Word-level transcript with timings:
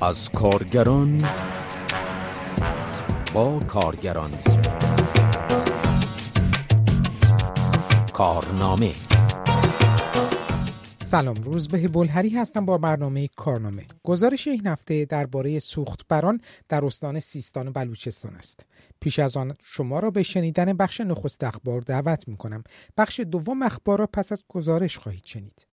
از 0.00 0.30
کارگران 0.30 1.22
با 3.34 3.58
کارگران. 3.58 4.30
کارنامه. 8.12 8.92
سلام 11.02 11.34
روز 11.34 11.68
به 11.68 11.88
بلهری 11.88 12.28
هستم 12.28 12.66
با 12.66 12.78
برنامه 12.78 13.28
کارنامه. 13.36 13.86
گزارش 14.02 14.48
این 14.48 14.66
هفته 14.66 15.04
درباره 15.04 15.58
سوخت 15.58 16.00
بران 16.08 16.40
در 16.68 16.84
استان 16.84 17.20
سیستان 17.20 17.68
و 17.68 17.72
بلوچستان 17.72 18.34
است. 18.36 18.66
پیش 19.00 19.18
از 19.18 19.36
آن 19.36 19.54
شما 19.64 20.00
را 20.00 20.10
به 20.10 20.22
شنیدن 20.22 20.72
بخش 20.72 21.00
نخست 21.00 21.44
اخبار 21.44 21.80
دعوت 21.80 22.28
می 22.28 22.36
کنم 22.36 22.64
بخش 22.96 23.20
دوم 23.20 23.62
اخبار 23.62 23.98
را 23.98 24.06
پس 24.06 24.32
از 24.32 24.44
گزارش 24.48 24.98
خواهید 24.98 25.24
شنید. 25.24 25.66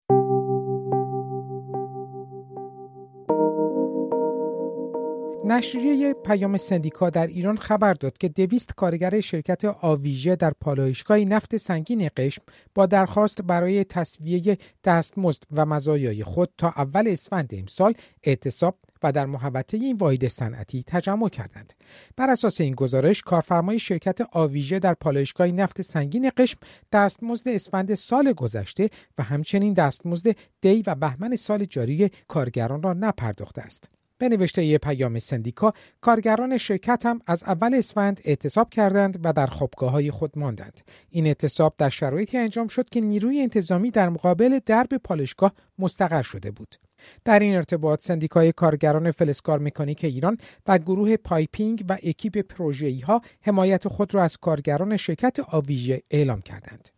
نشریه 5.44 6.14
پیام 6.14 6.56
سندیکا 6.56 7.10
در 7.10 7.26
ایران 7.26 7.56
خبر 7.56 7.94
داد 7.94 8.18
که 8.18 8.28
دویست 8.28 8.74
کارگر 8.74 9.20
شرکت 9.20 9.64
آویژه 9.64 10.36
در 10.36 10.52
پالایشگاه 10.60 11.18
نفت 11.18 11.56
سنگین 11.56 12.10
قشم 12.16 12.42
با 12.74 12.86
درخواست 12.86 13.42
برای 13.42 13.84
تصویه 13.84 14.58
دستمزد 14.84 15.42
و 15.52 15.66
مزایای 15.66 16.24
خود 16.24 16.50
تا 16.58 16.68
اول 16.68 17.08
اسفند 17.08 17.50
امسال 17.52 17.94
اعتصاب 18.22 18.78
و 19.02 19.12
در 19.12 19.26
محوطه 19.26 19.76
این 19.76 19.96
واحد 19.96 20.28
صنعتی 20.28 20.84
تجمع 20.86 21.28
کردند. 21.28 21.72
بر 22.16 22.30
اساس 22.30 22.60
این 22.60 22.74
گزارش 22.74 23.22
کارفرمای 23.22 23.78
شرکت 23.78 24.18
آویژه 24.32 24.78
در 24.78 24.94
پالایشگاه 24.94 25.46
نفت 25.46 25.82
سنگین 25.82 26.30
قشم 26.36 26.58
دستمزد 26.92 27.48
اسفند 27.48 27.94
سال 27.94 28.32
گذشته 28.32 28.90
و 29.18 29.22
همچنین 29.22 29.72
دستمزد 29.72 30.36
دی 30.60 30.82
و 30.86 30.94
بهمن 30.94 31.36
سال 31.36 31.64
جاری 31.64 32.10
کارگران 32.28 32.82
را 32.82 32.92
نپرداخته 32.92 33.62
است. 33.62 34.01
به 34.22 34.28
نوشته 34.28 34.78
پیام 34.78 35.18
سندیکا 35.18 35.72
کارگران 36.00 36.58
شرکت 36.58 37.06
هم 37.06 37.20
از 37.26 37.42
اول 37.42 37.74
اسفند 37.74 38.20
اعتصاب 38.24 38.70
کردند 38.70 39.20
و 39.24 39.32
در 39.32 39.46
خوابگاه 39.46 39.90
های 39.90 40.10
خود 40.10 40.38
ماندند. 40.38 40.80
این 41.10 41.26
اعتصاب 41.26 41.74
در 41.78 41.88
شرایطی 41.88 42.38
انجام 42.38 42.68
شد 42.68 42.88
که 42.90 43.00
نیروی 43.00 43.40
انتظامی 43.40 43.90
در 43.90 44.08
مقابل 44.08 44.58
درب 44.66 44.88
پالایشگاه 45.04 45.52
مستقر 45.78 46.22
شده 46.22 46.50
بود. 46.50 46.76
در 47.24 47.38
این 47.38 47.56
ارتباط 47.56 48.02
سندیکای 48.02 48.52
کارگران 48.52 49.10
فلزکار 49.10 49.58
مکانیک 49.58 50.04
ایران 50.04 50.38
و 50.66 50.78
گروه 50.78 51.16
piping 51.16 51.84
و 51.88 51.96
اکیپ 52.02 52.38
پروژه‌ای 52.38 53.00
ها 53.00 53.20
حمایت 53.40 53.88
خود 53.88 54.14
را 54.14 54.22
از 54.22 54.36
کارگران 54.36 54.96
شرکت 54.96 55.40
آویژه 55.40 56.02
اعلام 56.10 56.42
کردند. 56.42 56.88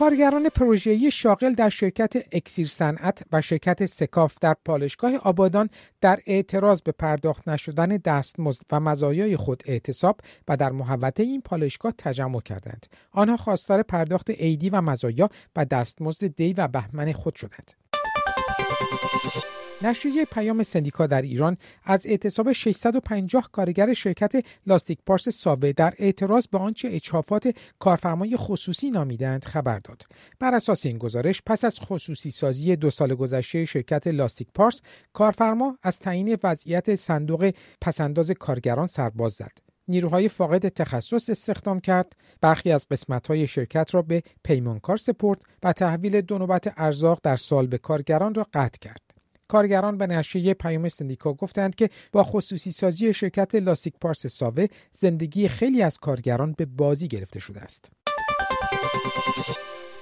کارگران 0.00 0.48
پروژه‌ای 0.48 1.10
شاغل 1.10 1.54
در 1.54 1.68
شرکت 1.68 2.12
اکسیر 2.32 2.66
صنعت 2.66 3.22
و 3.32 3.42
شرکت 3.42 3.86
سکاف 3.86 4.36
در 4.40 4.56
پالایشگاه 4.64 5.16
آبادان 5.16 5.70
در 6.00 6.20
اعتراض 6.26 6.82
به 6.82 6.92
پرداخت 6.92 7.48
نشدن 7.48 7.88
دستمزد 7.88 8.62
و 8.72 8.80
مزایای 8.80 9.36
خود 9.36 9.62
اعتصاب 9.66 10.20
و 10.48 10.56
در 10.56 10.70
محوطه 10.70 11.22
این 11.22 11.40
پالشگاه 11.40 11.92
تجمع 11.98 12.40
کردند. 12.40 12.86
آنها 13.12 13.36
خواستار 13.36 13.82
پرداخت 13.82 14.30
عیدی 14.30 14.70
و 14.70 14.80
مزایا 14.80 15.28
و 15.56 15.64
دستمزد 15.64 16.26
دی 16.26 16.52
و 16.52 16.68
بهمن 16.68 17.12
خود 17.12 17.36
شدند. 17.36 17.72
نشریه 19.82 20.24
پیام 20.24 20.62
سندیکا 20.62 21.06
در 21.06 21.22
ایران 21.22 21.56
از 21.84 22.06
اعتصاب 22.06 22.52
650 22.52 23.48
کارگر 23.52 23.92
شرکت 23.92 24.44
لاستیک 24.66 24.98
پارس 25.06 25.28
ساوه 25.28 25.72
در 25.72 25.94
اعتراض 25.98 26.46
به 26.46 26.58
آنچه 26.58 26.88
اچافات 26.92 27.54
کارفرمای 27.78 28.36
خصوصی 28.36 28.90
نامیدند 28.90 29.44
خبر 29.44 29.78
داد. 29.78 30.02
بر 30.38 30.54
اساس 30.54 30.86
این 30.86 30.98
گزارش 30.98 31.42
پس 31.46 31.64
از 31.64 31.80
خصوصی 31.80 32.30
سازی 32.30 32.76
دو 32.76 32.90
سال 32.90 33.14
گذشته 33.14 33.64
شرکت 33.64 34.06
لاستیک 34.06 34.48
پارس 34.54 34.80
کارفرما 35.12 35.78
از 35.82 35.98
تعیین 35.98 36.38
وضعیت 36.42 36.96
صندوق 36.96 37.52
پسنداز 37.80 38.30
کارگران 38.30 38.86
سرباز 38.86 39.32
زد. 39.32 39.58
نیروهای 39.88 40.28
فاقد 40.28 40.68
تخصص 40.68 41.30
استخدام 41.30 41.80
کرد 41.80 42.12
برخی 42.40 42.72
از 42.72 42.86
قسمت‌های 42.90 43.46
شرکت 43.46 43.94
را 43.94 44.02
به 44.02 44.22
پیمانکار 44.44 44.96
سپرد 44.96 45.42
و 45.62 45.72
تحویل 45.72 46.20
دو 46.20 46.38
نوبت 46.38 46.74
ارزاق 46.76 47.20
در 47.22 47.36
سال 47.36 47.66
به 47.66 47.78
کارگران 47.78 48.34
را 48.34 48.46
قطع 48.54 48.78
کرد 48.80 49.09
کارگران 49.50 49.98
به 49.98 50.06
نشریه 50.06 50.54
پیام 50.54 50.88
سندیکا 50.88 51.32
گفتند 51.32 51.74
که 51.74 51.90
با 52.12 52.22
خصوصی 52.22 52.72
سازی 52.72 53.14
شرکت 53.14 53.54
لاستیک 53.54 53.94
پارس 54.00 54.26
ساوه 54.26 54.66
زندگی 54.92 55.48
خیلی 55.48 55.82
از 55.82 55.98
کارگران 55.98 56.54
به 56.58 56.66
بازی 56.66 57.08
گرفته 57.08 57.40
شده 57.40 57.60
است. 57.60 57.92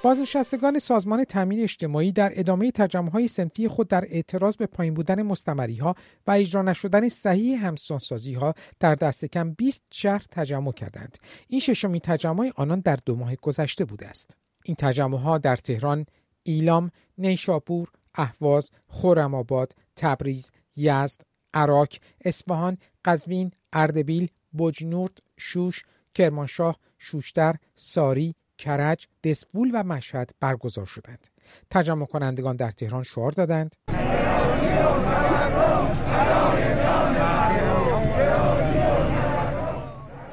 بازنشستگان 0.03 0.79
سازمان 0.79 1.25
تامین 1.25 1.63
اجتماعی 1.63 2.13
در 2.13 2.31
ادامه 2.35 2.71
تجمعهای 2.71 3.29
سنفی 3.29 3.69
خود 3.69 3.89
در 3.89 4.05
اعتراض 4.05 4.57
به 4.57 4.67
پایین 4.67 4.95
بودن 4.95 5.23
مستمری 5.23 5.77
ها 5.77 5.95
و 6.27 6.31
اجرا 6.31 6.63
نشدن 6.63 7.09
صحیح 7.09 7.67
همسانسازی 7.67 8.35
ها 8.35 8.55
در 8.81 8.95
دست 8.95 9.25
کم 9.25 9.53
20 9.53 9.83
شهر 9.91 10.25
تجمع 10.31 10.73
کردند. 10.73 11.19
این 11.49 11.61
ششمین 11.61 12.01
تجمع 12.01 12.51
آنان 12.57 12.81
در 12.81 12.99
دو 13.07 13.17
ماه 13.17 13.37
گذشته 13.37 13.85
بوده 13.85 14.09
است. 14.09 14.37
این 14.65 14.77
تجمع 14.77 15.19
ها 15.19 15.39
در 15.39 15.57
تهران، 15.57 16.07
ایلام، 16.43 16.91
نیشاپور، 17.19 17.89
اهواز، 18.19 18.71
خرم‌آباد، 18.89 19.73
تبریز، 19.97 20.51
یزد، 20.77 21.21
عراق، 21.55 21.89
اصفهان، 22.25 22.79
قزوین، 23.05 23.51
اردبیل، 23.73 24.29
بجنورد، 24.59 25.19
شوش، 25.37 25.85
کرمانشاه، 26.15 26.79
شوشتر، 26.99 27.55
ساری، 27.75 28.35
کرج، 28.59 29.07
دسفول 29.25 29.71
و 29.75 29.83
مشهد 29.83 30.31
برگزار 30.41 30.87
شدند. 30.87 31.29
تجمع 31.71 32.07
کنندگان 32.07 32.57
در 32.57 32.71
تهران 32.71 33.03
شعار 33.03 33.33
دادند 33.33 33.77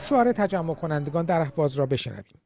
شعار 0.09 0.31
تجمع 0.31 0.73
کنندگان 0.73 1.25
در 1.25 1.41
اهواز 1.41 1.75
را 1.75 1.85
بشنویم. 1.85 2.41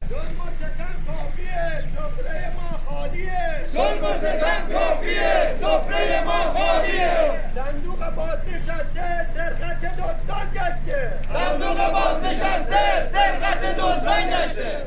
ظلم 3.74 4.04
و 4.04 4.18
ستم 4.18 4.74
کافیه 4.74 5.56
سفره 5.62 6.24
ما 6.26 6.32
خالیه. 6.32 7.40
صندوق 7.56 8.16
بازنشسته 8.16 9.28
سرقت 9.36 9.82
دزدان 9.82 10.48
گشته. 10.54 11.14
صندوق 11.34 11.78
بازنشسته 11.94 13.06
سرقت 13.06 13.76
دزدان 13.76 14.28
گشته. 14.28 14.86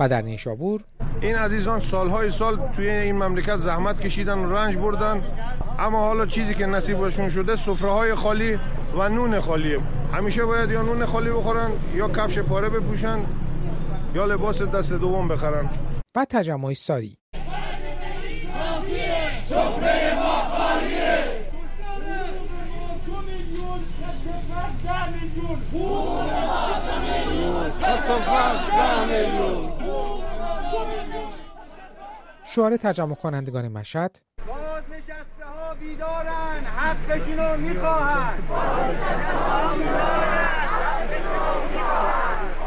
و 0.00 0.08
در 0.08 0.22
نیشابور. 0.22 0.80
این 1.20 1.36
عزیزان 1.36 1.80
سالهای 1.80 2.30
سال 2.30 2.72
توی 2.76 2.88
این 2.88 3.16
مملکت 3.16 3.56
زحمت 3.56 4.00
کشیدن 4.00 4.38
و 4.38 4.52
رنج 4.52 4.76
بردن. 4.76 5.22
اما 5.78 6.00
حالا 6.00 6.26
چیزی 6.26 6.54
که 6.54 6.66
نصیبشون 6.66 7.28
شده 7.28 7.56
سفره 7.56 7.90
های 7.90 8.14
خالی 8.14 8.58
و 8.98 9.08
نون 9.08 9.40
خالیه 9.40 9.80
همیشه 10.12 10.44
باید 10.44 10.70
یا 10.70 10.82
نون 10.82 11.06
خالی 11.06 11.30
بخورن 11.30 11.70
یا 11.94 12.08
کفش 12.08 12.38
پاره 12.38 12.68
بپوشن 12.68 13.20
یا 14.14 14.26
لباس 14.26 14.62
دست 14.62 14.92
دوم 14.92 15.28
بخرن. 15.28 15.70
و 16.16 16.24
تجمع 16.30 16.72
ساری. 16.72 17.18
شعار 32.46 32.76
تجمع 32.76 33.14
کنندگان 33.14 33.68
مشهد. 33.68 34.20
بازنشسته 34.46 35.44
ها 35.44 35.74
بیدارن 35.74 36.64
حقشون 36.76 37.38
رو 37.38 37.56
می‌خواهن 37.56 38.38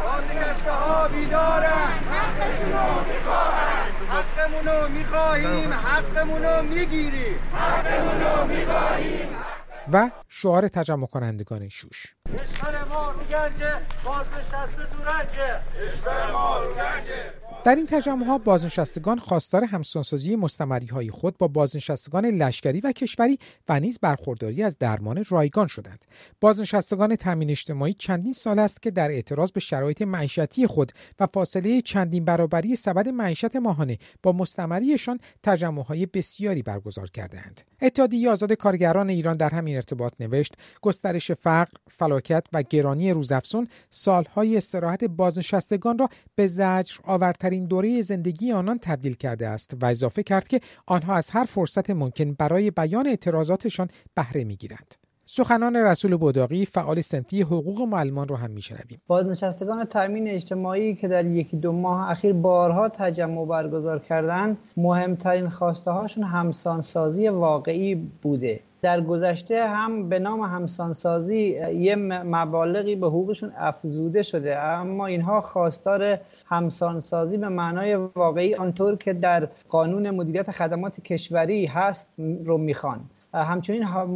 بازنشسته 0.04 0.72
ها 0.72 1.08
بیدارن 1.08 1.92
حقشون 2.12 2.72
رو 2.72 3.04
می‌خواهن 3.08 3.92
حقمونو 4.10 4.90
می‌خواهیم 4.90 5.74
حقمونو 5.74 6.64
می‌گیریم. 6.64 7.40
حقمونو 7.54 8.46
می‌خواهیم. 8.46 9.47
و 9.94 10.12
شعار 10.28 10.68
تجمع 10.68 11.08
کنندگان 11.08 11.70
شوش. 11.70 12.16
کشور 12.34 12.84
ما 12.90 13.12
رو 13.12 13.20
گنجه 13.20 13.74
بازنشسته 14.06 14.86
دورنجه. 14.98 15.62
کشور 15.76 16.32
ما 16.32 16.60
رو 16.60 16.74
گنجه. 16.74 17.34
در 17.68 17.76
این 17.76 17.86
تجمع 17.86 18.26
ها 18.26 18.38
بازنشستگان 18.38 19.20
خواستار 19.20 19.64
همسانسازی 19.64 20.36
مستمری 20.36 20.86
های 20.86 21.12
خود 21.12 21.38
با 21.38 21.48
بازنشستگان 21.48 22.26
لشکری 22.26 22.82
و 22.82 22.92
کشوری 22.92 23.40
و 23.70 23.80
نیز 23.80 24.00
برخورداری 24.00 24.64
از 24.64 24.78
درمان 24.78 25.26
رایگان 25.30 25.68
شدند. 25.68 26.06
بازنشستگان 26.42 27.16
تامین 27.16 27.50
اجتماعی 27.50 27.94
چندین 27.94 28.34
سال 28.34 28.60
است 28.60 28.82
که 28.82 28.92
در 28.92 29.12
اعتراض 29.12 29.52
به 29.52 29.60
شرایط 29.60 30.02
معیشتی 30.02 30.68
خود 30.68 30.92
و 31.20 31.28
فاصله 31.34 31.82
چندین 31.82 32.26
برابری 32.26 32.76
سبد 32.76 33.10
معیشت 33.10 33.56
ماهانه 33.56 33.98
با 34.24 34.32
مستمریشان 34.32 35.20
تجمع 35.44 35.84
های 35.84 36.06
بسیاری 36.06 36.62
برگزار 36.62 37.10
کردند. 37.10 37.62
اتحادیه 37.82 38.30
آزاد 38.30 38.54
کارگران 38.54 39.10
ایران 39.10 39.38
در 39.38 39.50
همین 39.50 39.76
ارتباط 39.76 40.14
نوشت 40.20 40.54
گسترش 40.82 41.32
فقر، 41.32 41.78
فلاکت 41.90 42.48
و 42.54 42.64
گرانی 42.64 43.12
روزافزون 43.12 43.68
سالهای 43.90 44.58
استراحت 44.58 45.04
بازنشستگان 45.04 45.98
را 45.98 46.10
به 46.36 46.48
زجر 46.48 46.96
آورترین 47.04 47.57
مهمترین 47.58 47.66
دوره 47.66 48.02
زندگی 48.02 48.52
آنان 48.52 48.80
تبدیل 48.80 49.16
کرده 49.16 49.48
است 49.48 49.74
و 49.82 49.86
اضافه 49.86 50.24
کرد 50.24 50.48
که 50.48 50.60
آنها 50.86 51.16
از 51.16 51.30
هر 51.30 51.46
فرصت 51.46 51.90
ممکن 51.90 52.34
برای 52.34 52.72
بیان 52.72 53.08
اعتراضاتشان 53.08 53.90
بهره 54.16 54.44
می‌گیرند. 54.44 54.96
سخنان 55.30 55.76
رسول 55.76 56.18
بوداقی 56.18 56.66
فعال 56.66 57.02
سنفی 57.02 57.42
حقوق 57.42 57.82
معلمان 57.82 58.28
رو 58.28 58.36
هم 58.36 58.52
میشنویم 58.52 59.02
بازنشستگان 59.08 59.86
تامین 59.86 60.28
اجتماعی 60.28 60.96
که 60.96 61.08
در 61.08 61.26
یکی 61.26 61.58
دو 61.58 61.72
ماه 61.72 62.10
اخیر 62.12 62.34
بارها 62.34 62.90
تجمع 62.90 63.46
برگزار 63.46 64.00
کردن 64.00 64.58
مهمترین 64.78 65.50
خواسته 65.50 65.92
هاشون 65.92 66.24
همسانسازی 66.24 67.28
واقعی 67.28 67.96
بوده 67.96 68.60
در 68.82 69.02
گذشته 69.02 69.68
هم 69.68 70.10
به 70.10 70.20
نام 70.20 70.42
همسانسازی 70.42 71.38
یه 71.74 71.96
مبالغی 71.96 72.96
به 72.96 73.08
حقوقشون 73.08 73.52
افزوده 73.58 74.24
شده. 74.24 74.60
اما 74.60 75.06
اینها 75.06 75.42
خواستار 75.42 76.20
همسانسازی 76.46 77.38
به 77.38 77.50
معنای 77.50 77.96
واقعی 77.96 78.56
آنطور 78.56 78.96
که 78.96 79.14
در 79.14 79.48
قانون 79.70 80.10
مدیریت 80.10 80.52
خدمات 80.52 81.02
کشوری 81.02 81.66
هست 81.66 82.20
رو 82.46 82.58
می‌خوان. 82.58 83.00
همچنین 83.34 83.84
هم 83.84 84.10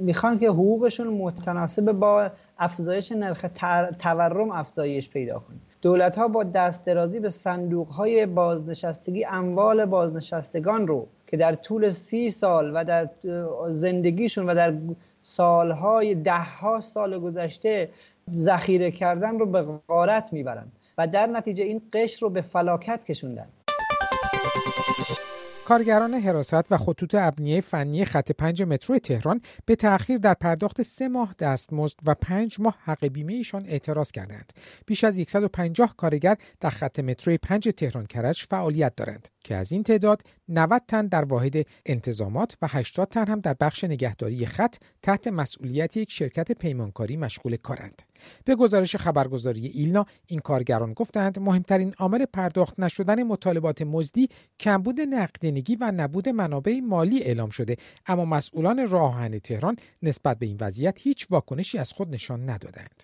می‌خوان 0.00 0.38
که 0.38 0.48
حقوقشون 0.48 1.06
متناسب 1.06 1.92
با 1.92 2.30
افزایش 2.58 3.12
نرخ 3.12 3.44
تورم 3.98 4.50
افزایش 4.50 5.10
پیدا 5.10 5.38
کنه. 5.38 5.56
دولت 5.82 6.18
ها 6.18 6.28
با 6.28 6.44
دست 6.44 6.86
درازی 6.86 7.20
به 7.20 7.30
صندوق 7.30 7.88
های 7.88 8.26
بازنشستگی 8.26 9.24
اموال 9.24 9.84
بازنشستگان 9.84 10.86
رو 10.86 11.06
که 11.26 11.36
در 11.36 11.54
طول 11.54 11.90
سی 11.90 12.30
سال 12.30 12.72
و 12.74 12.84
در 12.84 13.08
زندگیشون 13.70 14.50
و 14.50 14.54
در 14.54 14.74
سالهای 15.22 16.14
ده 16.14 16.38
ها 16.38 16.80
سال 16.80 17.18
گذشته 17.18 17.88
ذخیره 18.34 18.90
کردن 18.90 19.38
رو 19.38 19.46
به 19.46 19.62
غارت 19.88 20.32
می‌برند 20.32 20.72
و 20.98 21.06
در 21.06 21.26
نتیجه 21.26 21.64
این 21.64 21.82
قشر 21.92 22.18
رو 22.20 22.30
به 22.30 22.40
فلاکت 22.40 23.04
کشوندن 23.04 23.46
کارگران 25.66 26.14
حراست 26.14 26.72
و 26.72 26.76
خطوط 26.78 27.14
ابنیه 27.14 27.60
فنی 27.60 28.04
خط 28.04 28.32
پنج 28.32 28.62
مترو 28.62 28.98
تهران 28.98 29.40
به 29.66 29.76
تأخیر 29.76 30.18
در 30.18 30.34
پرداخت 30.34 30.82
سه 30.82 31.08
ماه 31.08 31.34
دستمزد 31.38 31.98
و 32.06 32.14
پنج 32.14 32.56
ماه 32.60 32.76
حق 32.84 33.06
بیمه 33.06 33.32
ایشان 33.32 33.62
اعتراض 33.66 34.10
کردند. 34.10 34.52
بیش 34.86 35.04
از 35.04 35.20
150 35.28 35.94
کارگر 35.96 36.36
در 36.60 36.70
خط 36.70 37.00
مترو 37.00 37.36
پنج 37.42 37.68
تهران 37.76 38.06
کرج 38.06 38.42
فعالیت 38.50 38.96
دارند 38.96 39.28
که 39.46 39.54
از 39.54 39.72
این 39.72 39.82
تعداد 39.82 40.22
90 40.48 40.82
تن 40.88 41.06
در 41.06 41.24
واحد 41.24 41.66
انتظامات 41.86 42.56
و 42.62 42.68
80 42.70 43.08
تن 43.08 43.26
هم 43.28 43.40
در 43.40 43.54
بخش 43.60 43.84
نگهداری 43.84 44.46
خط 44.46 44.76
تحت 45.02 45.28
مسئولیت 45.28 45.96
یک 45.96 46.12
شرکت 46.12 46.52
پیمانکاری 46.52 47.16
مشغول 47.16 47.56
کارند. 47.56 48.02
به 48.44 48.54
گزارش 48.54 48.96
خبرگزاری 48.96 49.66
ایلنا 49.66 50.06
این 50.26 50.40
کارگران 50.40 50.92
گفتند 50.92 51.38
مهمترین 51.38 51.94
عامل 51.98 52.24
پرداخت 52.24 52.80
نشدن 52.80 53.22
مطالبات 53.22 53.82
مزدی 53.82 54.28
کمبود 54.60 55.00
نقدینگی 55.00 55.76
و 55.80 55.92
نبود 55.96 56.28
منابع 56.28 56.80
مالی 56.80 57.22
اعلام 57.22 57.50
شده 57.50 57.76
اما 58.06 58.24
مسئولان 58.24 58.88
راه 58.88 59.28
تهران 59.38 59.76
نسبت 60.02 60.38
به 60.38 60.46
این 60.46 60.56
وضعیت 60.60 60.98
هیچ 61.02 61.26
واکنشی 61.30 61.78
از 61.78 61.92
خود 61.92 62.14
نشان 62.14 62.50
ندادند. 62.50 63.02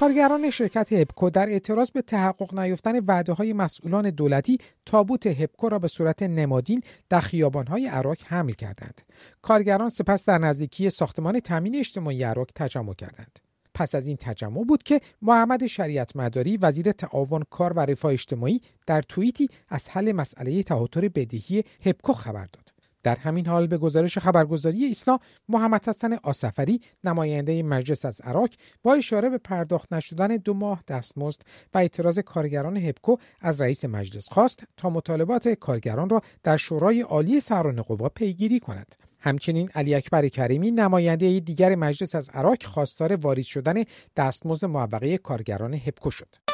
کارگران 0.00 0.50
شرکت 0.50 0.92
هپکو 0.92 1.30
در 1.30 1.48
اعتراض 1.48 1.90
به 1.90 2.02
تحقق 2.02 2.58
نیافتن 2.58 2.98
وعده 2.98 3.32
های 3.32 3.52
مسئولان 3.52 4.10
دولتی 4.10 4.58
تابوت 4.86 5.26
هپکو 5.26 5.68
را 5.68 5.78
به 5.78 5.88
صورت 5.88 6.22
نمادین 6.22 6.82
در 7.08 7.24
های 7.68 7.86
عراق 7.86 8.16
حمل 8.24 8.52
کردند. 8.52 9.00
کارگران 9.42 9.90
سپس 9.90 10.24
در 10.24 10.38
نزدیکی 10.38 10.90
ساختمان 10.90 11.40
تامین 11.40 11.76
اجتماعی 11.76 12.22
عراق 12.22 12.46
تجمع 12.54 12.94
کردند. 12.94 13.38
پس 13.74 13.94
از 13.94 14.06
این 14.06 14.16
تجمع 14.16 14.64
بود 14.64 14.82
که 14.82 15.00
محمد 15.22 15.66
شریعت 15.66 16.16
مداری 16.16 16.56
وزیر 16.56 16.92
تعاون 16.92 17.44
کار 17.50 17.72
و 17.72 17.80
رفاه 17.80 18.12
اجتماعی 18.12 18.60
در 18.86 19.02
توییتی 19.02 19.48
از 19.68 19.88
حل 19.88 20.12
مسئله 20.12 20.62
تهاتر 20.62 21.08
بدهی 21.08 21.64
هپکو 21.86 22.12
خبر 22.12 22.48
داد. 22.52 22.69
در 23.02 23.16
همین 23.16 23.46
حال 23.46 23.66
به 23.66 23.78
گزارش 23.78 24.18
خبرگزاری 24.18 24.84
ایسنا 24.84 25.20
محمد 25.48 25.88
حسن 25.88 26.12
آسفری 26.22 26.80
نماینده 27.04 27.62
مجلس 27.62 28.04
از 28.04 28.20
عراق 28.20 28.50
با 28.82 28.94
اشاره 28.94 29.28
به 29.28 29.38
پرداخت 29.38 29.92
نشدن 29.92 30.36
دو 30.36 30.54
ماه 30.54 30.82
دستمزد 30.88 31.40
و 31.74 31.78
اعتراض 31.78 32.18
کارگران 32.18 32.76
هپکو 32.76 33.16
از 33.40 33.60
رئیس 33.60 33.84
مجلس 33.84 34.28
خواست 34.32 34.64
تا 34.76 34.90
مطالبات 34.90 35.48
کارگران 35.48 36.08
را 36.08 36.22
در 36.42 36.56
شورای 36.56 37.00
عالی 37.00 37.40
سران 37.40 37.82
قوا 37.82 38.08
پیگیری 38.08 38.60
کند. 38.60 38.94
همچنین 39.20 39.70
علی 39.74 39.94
اکبر 39.94 40.28
کریمی 40.28 40.70
نماینده 40.70 41.40
دیگر 41.40 41.74
مجلس 41.74 42.14
از 42.14 42.30
عراق 42.34 42.62
خواستار 42.62 43.16
واریز 43.16 43.46
شدن 43.46 43.84
دستمزد 44.16 44.66
موقعه 44.66 45.18
کارگران 45.18 45.74
هپکو 45.74 46.10
شد. 46.10 46.49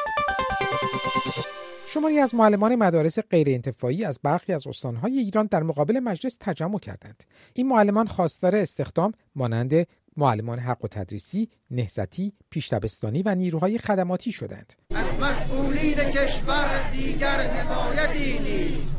شماری 1.89 2.19
از 2.19 2.35
معلمان 2.35 2.75
مدارس 2.75 3.19
غیر 3.19 3.49
انتفاعی 3.49 4.05
از 4.05 4.19
برخی 4.23 4.53
از 4.53 4.67
استانهای 4.67 5.19
ایران 5.19 5.45
در 5.45 5.63
مقابل 5.63 5.99
مجلس 5.99 6.37
تجمع 6.39 6.79
کردند. 6.79 7.23
این 7.53 7.67
معلمان 7.67 8.07
خواستار 8.07 8.55
استخدام 8.55 9.11
مانند 9.35 9.87
معلمان 10.17 10.59
حق 10.59 10.85
و 10.85 10.87
تدریسی، 10.87 11.49
نهزتی، 11.71 12.33
پیشتبستانی 12.49 13.23
و 13.23 13.35
نیروهای 13.35 13.77
خدماتی 13.77 14.31
شدند. 14.31 14.73
از 14.89 15.05
مسئولین 15.21 15.93
کشور 15.93 16.91
دیگر 16.93 17.47
حمایتی 17.47 18.39
نیست. 18.39 18.91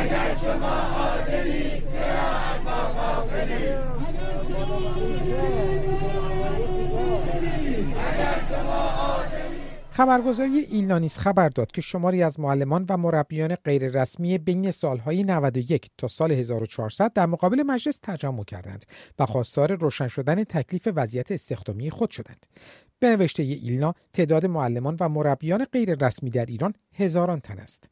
اگر 0.00 0.36
شما 0.36 0.76
عادلی 0.76 1.80
چرا 1.80 2.30
از 2.30 2.60
ما 2.64 2.92
غافلی 2.92 3.68
خبرگزاری 9.98 10.58
ایلنانیس 10.58 11.18
خبر 11.18 11.48
داد 11.48 11.70
که 11.70 11.80
شماری 11.80 12.22
از 12.22 12.40
معلمان 12.40 12.86
و 12.88 12.96
مربیان 12.96 13.54
غیررسمی 13.54 14.38
بین 14.38 14.70
سالهای 14.70 15.24
91 15.24 15.90
تا 15.98 16.08
سال 16.08 16.32
1400 16.32 17.12
در 17.12 17.26
مقابل 17.26 17.62
مجلس 17.62 17.98
تجمع 18.02 18.44
کردند 18.44 18.84
و 19.18 19.26
خواستار 19.26 19.74
روشن 19.74 20.08
شدن 20.08 20.44
تکلیف 20.44 20.88
وضعیت 20.94 21.32
استخدامی 21.32 21.90
خود 21.90 22.10
شدند. 22.10 22.46
به 22.98 23.16
نوشته 23.16 23.42
ایلنا 23.42 23.94
تعداد 24.12 24.46
معلمان 24.46 24.96
و 25.00 25.08
مربیان 25.08 25.64
غیررسمی 25.64 26.30
در 26.30 26.46
ایران 26.46 26.72
هزاران 26.94 27.40
تن 27.40 27.58
است. 27.58 27.88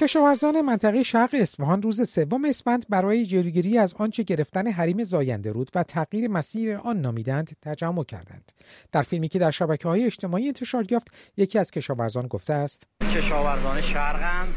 کشاورزان 0.00 0.60
منطقه 0.60 1.02
شرق 1.02 1.30
اصفهان 1.32 1.82
روز 1.82 2.10
سوم 2.10 2.44
اسفند 2.44 2.84
برای 2.88 3.26
جلوگیری 3.26 3.78
از 3.78 3.94
آنچه 3.98 4.22
گرفتن 4.22 4.66
حریم 4.66 5.04
زاینده 5.04 5.52
رود 5.52 5.70
و 5.74 5.82
تغییر 5.82 6.30
مسیر 6.30 6.76
آن 6.76 7.00
نامیدند 7.00 7.56
تجمع 7.62 8.04
کردند. 8.04 8.52
در 8.92 9.02
فیلمی 9.02 9.28
که 9.28 9.38
در 9.38 9.50
شبکه 9.50 9.88
های 9.88 10.06
اجتماعی 10.06 10.46
انتشار 10.46 10.84
یافت 10.90 11.08
یکی 11.36 11.58
از 11.58 11.70
کشاورزان 11.70 12.26
گفته 12.26 12.54
است. 12.54 12.88
کشاورزان 13.00 13.82
شرقند 13.82 14.48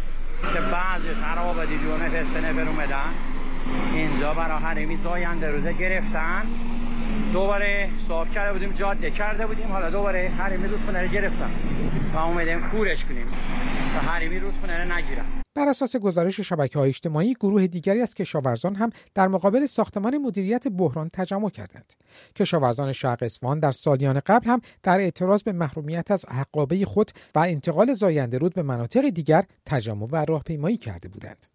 که 0.53 0.61
بعضی 0.61 1.13
خراب 1.21 1.65
دیجونه 1.65 2.09
فسنه 2.09 2.53
برومدن 2.53 3.13
اینجا 3.93 4.33
برای 4.33 4.63
حریمی 4.63 4.99
زاینده 5.03 5.51
روزه 5.51 5.73
گرفتن. 5.73 6.45
دوباره 7.33 7.89
صاف 8.07 8.27
کرده 8.31 8.53
بودیم 8.53 8.71
جاده 8.71 9.11
کرده 9.11 9.47
بودیم. 9.47 9.67
حالا 9.67 9.89
دوباره 9.89 10.31
حریمی 10.37 10.67
رودخونه 10.67 11.01
رو 11.01 11.07
گرفتن. 11.07 11.51
و 12.13 12.17
اومدیم 12.17 12.69
کورش 12.69 12.97
کنیم. 13.09 13.27
حریمی 13.97 14.39
رو 14.39 14.51
نگیرن 14.67 15.43
بر 15.57 15.67
اساس 15.67 15.95
گزارش 15.95 16.39
شبکه 16.39 16.79
های 16.79 16.89
اجتماعی 16.89 17.33
گروه 17.33 17.67
دیگری 17.67 18.01
از 18.01 18.13
کشاورزان 18.13 18.75
هم 18.75 18.89
در 19.15 19.27
مقابل 19.27 19.65
ساختمان 19.65 20.17
مدیریت 20.17 20.67
بحران 20.67 21.09
تجمع 21.13 21.49
کردند. 21.49 21.93
کشاورزان 22.35 22.93
شرق 22.93 23.23
اصفهان 23.23 23.59
در 23.59 23.71
سالیان 23.71 24.21
قبل 24.25 24.49
هم 24.49 24.61
در 24.83 24.99
اعتراض 24.99 25.43
به 25.43 25.51
محرومیت 25.51 26.11
از 26.11 26.25
حقابه 26.25 26.85
خود 26.85 27.11
و 27.35 27.39
انتقال 27.39 27.93
زاینده 27.93 28.37
رود 28.37 28.53
به 28.53 28.63
مناطق 28.63 29.09
دیگر 29.09 29.43
تجمع 29.65 30.07
و 30.11 30.25
راهپیمایی 30.25 30.77
کرده 30.77 31.09
بودند. 31.09 31.45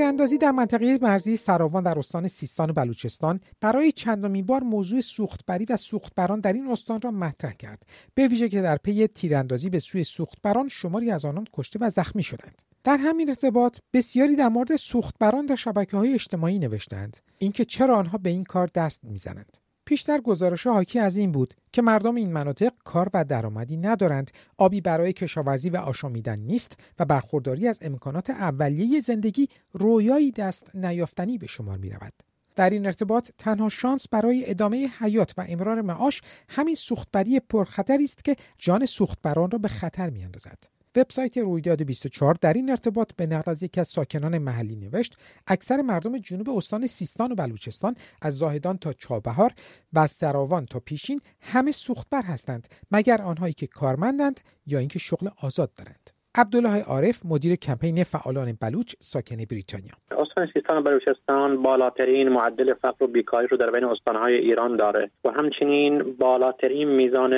تیراندازی 0.00 0.38
در 0.38 0.50
منطقه 0.50 0.98
مرزی 1.02 1.36
سراوان 1.36 1.82
در 1.82 1.98
استان 1.98 2.28
سیستان 2.28 2.70
و 2.70 2.72
بلوچستان 2.72 3.40
برای 3.60 3.92
چندمین 3.92 4.46
بار 4.46 4.62
موضوع 4.62 5.00
سوختبری 5.00 5.64
و 5.64 5.76
سوختبران 5.76 6.40
در 6.40 6.52
این 6.52 6.70
استان 6.70 7.00
را 7.00 7.10
مطرح 7.10 7.52
کرد. 7.52 7.82
به 8.14 8.28
ویژه 8.28 8.48
که 8.48 8.62
در 8.62 8.76
پی 8.76 9.06
تیراندازی 9.06 9.70
به 9.70 9.78
سوی 9.78 10.04
سوختبران 10.04 10.68
شماری 10.68 11.10
از 11.10 11.24
آنان 11.24 11.46
کشته 11.52 11.78
و 11.82 11.90
زخمی 11.90 12.22
شدند. 12.22 12.62
در 12.84 12.96
همین 12.96 13.28
ارتباط 13.28 13.78
بسیاری 13.92 14.36
در 14.36 14.48
مورد 14.48 14.76
سوختبران 14.76 15.46
در 15.46 15.56
شبکه 15.56 15.96
های 15.96 16.14
اجتماعی 16.14 16.58
نوشتند 16.58 17.16
اینکه 17.38 17.64
چرا 17.64 17.96
آنها 17.96 18.18
به 18.18 18.30
این 18.30 18.44
کار 18.44 18.68
دست 18.74 19.04
می‌زنند. 19.04 19.56
پیشتر 19.90 20.20
گزارش 20.20 20.66
حاکی 20.66 20.98
از 20.98 21.16
این 21.16 21.32
بود 21.32 21.54
که 21.72 21.82
مردم 21.82 22.14
این 22.14 22.32
مناطق 22.32 22.72
کار 22.84 23.10
و 23.14 23.24
درآمدی 23.24 23.76
ندارند 23.76 24.30
آبی 24.58 24.80
برای 24.80 25.12
کشاورزی 25.12 25.70
و 25.70 25.76
آشامیدن 25.76 26.38
نیست 26.38 26.76
و 26.98 27.04
برخورداری 27.04 27.68
از 27.68 27.78
امکانات 27.82 28.30
اولیه 28.30 29.00
زندگی 29.00 29.48
رویایی 29.72 30.32
دست 30.32 30.76
نیافتنی 30.76 31.38
به 31.38 31.46
شمار 31.46 31.78
می 31.78 31.90
رود. 31.90 32.12
در 32.56 32.70
این 32.70 32.86
ارتباط 32.86 33.30
تنها 33.38 33.68
شانس 33.68 34.08
برای 34.08 34.50
ادامه 34.50 34.88
حیات 34.98 35.34
و 35.36 35.44
امرار 35.48 35.80
معاش 35.80 36.22
همین 36.48 36.74
سوختبری 36.74 37.40
پرخطری 37.40 38.04
است 38.04 38.24
که 38.24 38.36
جان 38.58 38.86
سوختبران 38.86 39.50
را 39.50 39.58
به 39.58 39.68
خطر 39.68 40.10
می 40.10 40.24
اندازد. 40.24 40.79
وبسایت 40.96 41.38
رویداد 41.38 41.82
24 41.82 42.34
در 42.40 42.52
این 42.52 42.70
ارتباط 42.70 43.12
به 43.16 43.26
نقل 43.26 43.50
از 43.50 43.62
یکی 43.62 43.80
از 43.80 43.88
ساکنان 43.88 44.38
محلی 44.38 44.76
نوشت 44.76 45.16
اکثر 45.46 45.82
مردم 45.82 46.18
جنوب 46.18 46.50
استان 46.50 46.86
سیستان 46.86 47.32
و 47.32 47.34
بلوچستان 47.34 47.94
از 48.22 48.34
زاهدان 48.38 48.78
تا 48.78 48.92
چابهار 48.92 49.50
و 49.92 49.98
از 49.98 50.10
سراوان 50.10 50.66
تا 50.66 50.80
پیشین 50.80 51.20
همه 51.40 51.72
سوختبر 51.72 52.22
هستند 52.22 52.68
مگر 52.90 53.22
آنهایی 53.22 53.52
که 53.52 53.66
کارمندند 53.66 54.40
یا 54.66 54.78
اینکه 54.78 54.98
شغل 54.98 55.28
آزاد 55.42 55.70
دارند. 55.74 56.10
عبدالله 56.34 56.82
عارف 56.82 57.26
مدیر 57.26 57.56
کمپین 57.56 58.04
فعالان 58.04 58.58
بلوچ 58.60 58.94
ساکن 58.98 59.36
بریتانیا. 59.50 59.92
استان 60.18 60.48
سیستان 60.54 60.78
و 60.78 60.82
بلوچستان 60.82 61.62
بالاترین 61.62 62.28
معدل 62.28 62.74
فقر 62.74 63.04
و 63.04 63.06
بیکاری 63.06 63.46
رو 63.46 63.56
در 63.56 63.70
بین 63.70 63.84
استانهای 63.84 64.34
ایران 64.34 64.76
داره 64.76 65.10
و 65.24 65.30
همچنین 65.30 66.02
بالاترین 66.18 66.88
میزان 66.88 67.34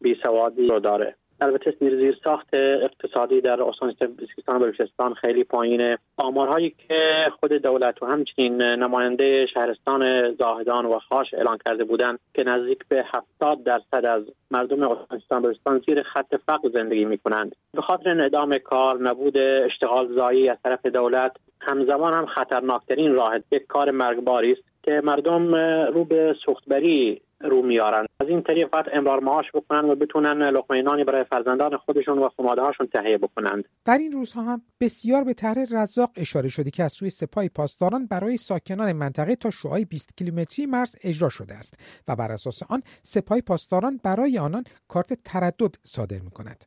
بیسوادی 0.00 0.66
رو 0.66 0.80
داره. 0.80 1.14
البته 1.40 1.74
زیر 1.80 2.16
ساخت 2.24 2.54
اقتصادی 2.54 3.40
در 3.40 3.62
استان 3.62 3.94
سیستان 4.36 4.56
و 4.56 4.58
بلوچستان 4.58 5.14
خیلی 5.14 5.44
پایینه. 5.44 5.98
آمارهایی 6.16 6.74
که 6.88 7.32
خود 7.40 7.52
دولت 7.52 8.02
و 8.02 8.06
همچنین 8.06 8.62
نماینده 8.62 9.46
شهرستان 9.46 10.34
زاهدان 10.34 10.86
و 10.86 10.98
خاش 10.98 11.34
اعلان 11.34 11.58
کرده 11.66 11.84
بودند 11.84 12.18
که 12.34 12.44
نزدیک 12.44 12.78
به 12.88 13.04
70 13.14 13.64
درصد 13.64 14.06
از 14.06 14.22
مردم 14.50 14.82
استان 14.82 15.18
سیستان 15.18 15.42
بلوچستان 15.42 15.82
زیر 15.86 16.02
خط 16.02 16.34
فقر 16.46 16.68
زندگی 16.74 17.04
می 17.04 17.18
کنند 17.18 17.56
به 17.74 17.82
خاطر 17.82 18.10
انعدام 18.10 18.58
کار 18.58 19.02
نبود 19.02 19.38
اشتغال 19.38 20.14
زایی 20.14 20.48
از 20.48 20.56
طرف 20.64 20.86
دولت 20.86 21.32
همزمان 21.60 22.14
هم 22.14 22.26
خطرناکترین 22.26 23.14
راه 23.14 23.36
یک 23.52 23.66
کار 23.66 23.90
مرگباری 23.90 24.52
است 24.52 24.62
که 24.82 25.00
مردم 25.04 25.54
رو 25.94 26.04
به 26.04 26.36
سوختبری 26.44 27.20
رو 27.40 27.62
میارن 27.62 28.06
از 28.20 28.28
این 28.28 28.42
طریق 28.42 28.68
فقط 28.68 28.84
امرار 28.92 29.20
معاش 29.20 29.46
بکنن 29.54 29.90
و 29.90 29.94
بتونن 29.94 30.50
لقمه 30.50 30.82
نانی 30.82 31.04
برای 31.04 31.24
فرزندان 31.24 31.76
خودشون 31.76 32.18
و 32.18 32.28
خانواده 32.28 32.62
هاشون 32.62 32.86
تهیه 32.86 33.18
بکنند 33.18 33.64
در 33.84 33.98
این 33.98 34.12
روزها 34.12 34.42
هم 34.42 34.62
بسیار 34.80 35.24
به 35.24 35.34
طرح 35.34 35.64
رزاق 35.70 36.10
اشاره 36.16 36.48
شده 36.48 36.70
که 36.70 36.84
از 36.84 36.92
سوی 36.92 37.10
سپاه 37.10 37.48
پاسداران 37.48 38.06
برای 38.06 38.36
ساکنان 38.36 38.92
منطقه 38.92 39.36
تا 39.36 39.50
شعاع 39.50 39.84
20 39.84 40.16
کیلومتری 40.16 40.66
مرز 40.66 40.96
اجرا 41.04 41.28
شده 41.28 41.54
است 41.54 41.84
و 42.08 42.16
بر 42.16 42.32
اساس 42.32 42.62
آن 42.68 42.82
سپاه 43.02 43.40
پاسداران 43.40 44.00
برای 44.04 44.38
آنان 44.38 44.64
کارت 44.88 45.12
تردد 45.24 45.76
صادر 45.82 46.18
می 46.18 46.30
کند. 46.30 46.64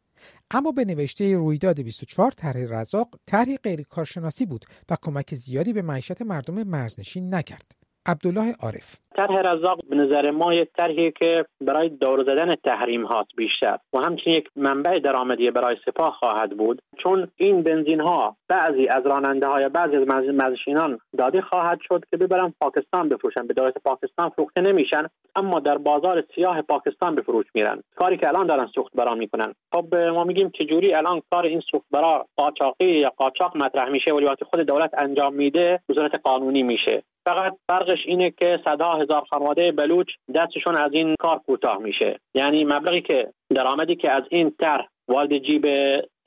اما 0.52 0.72
به 0.72 0.86
نوشته 0.86 1.36
رویداد 1.36 1.82
24 1.82 2.32
طرح 2.32 2.66
رزاق 2.70 3.20
طرحی 3.26 3.58
غیر 3.58 3.82
کارشناسی 3.90 4.46
بود 4.46 4.66
و 4.90 4.98
کمک 5.02 5.36
زیادی 5.36 5.74
به 5.74 5.82
معیشت 5.82 6.22
مردم 6.22 6.64
مرزنشین 6.64 7.36
نکرد. 7.36 7.81
عبدالله 8.06 8.56
عارف. 8.62 8.98
طرح 9.16 9.40
رزاق 9.40 9.80
به 9.90 9.96
نظر 9.96 10.32
ما 10.32 10.54
یک 10.54 10.70
طرحی 10.78 11.12
که 11.12 11.46
برای 11.62 11.90
دور 11.90 12.24
زدن 12.24 12.56
تحریم 12.56 13.06
هاست 13.06 13.36
بیشتر 13.38 13.78
و 13.94 13.98
همچنین 13.98 14.36
یک 14.36 14.48
منبع 14.56 15.00
درآمدی 15.00 15.52
برای 15.52 15.78
سپاه 15.86 16.18
خواهد 16.20 16.58
بود. 16.58 16.82
چون 17.04 17.28
این 17.38 17.64
بنزین 17.64 18.02
ها 18.02 18.36
بعضی 18.48 18.88
از 18.88 19.06
راننده 19.06 19.48
های 19.48 19.70
بعضی 19.70 19.96
از 19.96 20.08
مزشینان 20.08 21.00
داده 21.18 21.42
خواهد 21.42 21.80
شد 21.82 22.04
که 22.12 22.18
ببرن 22.18 22.54
پاکستان 22.62 23.10
بفروشن. 23.10 23.48
به 23.48 23.54
دولت 23.54 23.78
پاکستان 23.78 24.30
فروخته 24.30 24.62
نمیشن 24.62 25.08
اما 25.36 25.60
در 25.60 25.78
بازار 25.78 26.24
سیاه 26.36 26.62
پاکستان 26.62 27.16
به 27.16 27.22
فروش 27.22 27.46
میرن. 27.54 27.84
کاری 27.96 28.18
که 28.18 28.28
الان 28.28 28.48
دارن 28.48 28.68
سوخت 28.76 28.92
برا 28.94 29.16
می‌کنن. 29.16 29.54
خب 29.74 29.96
ما 29.96 30.24
میگیم 30.24 30.50
چجوری 30.50 30.94
الان 30.94 31.22
کار 31.32 31.46
این 31.46 31.62
سوخت 31.72 31.86
برا 31.92 32.26
قاچاقی 32.36 33.00
یا 33.00 33.14
قاچاق 33.18 33.58
مطرح 33.58 33.90
میشه 33.90 34.14
ولی 34.14 34.26
وقتی 34.26 34.46
خود 34.46 34.60
دولت 34.60 34.92
انجام 34.98 35.34
میده؟ 35.34 35.80
صورت 35.96 36.16
قانونی 36.24 36.64
میشه. 36.64 37.04
فقط 37.26 37.58
فرقش 37.68 38.00
اینه 38.06 38.32
که 38.32 38.60
صدها 38.66 38.94
هزار 38.94 39.24
خانواده 39.30 39.72
بلوچ 39.72 40.08
دستشون 40.36 40.76
از 40.76 40.94
این 40.94 41.16
کار 41.20 41.40
کوتاه 41.40 41.78
میشه. 41.78 42.20
یعنی 42.34 42.66
مبلغی 42.66 43.02
که 43.02 43.34
درآمدی 43.56 43.96
که 43.96 44.12
از 44.12 44.24
این 44.30 44.52
طرح 44.60 44.88
وارد 45.08 45.38
جیب 45.38 45.66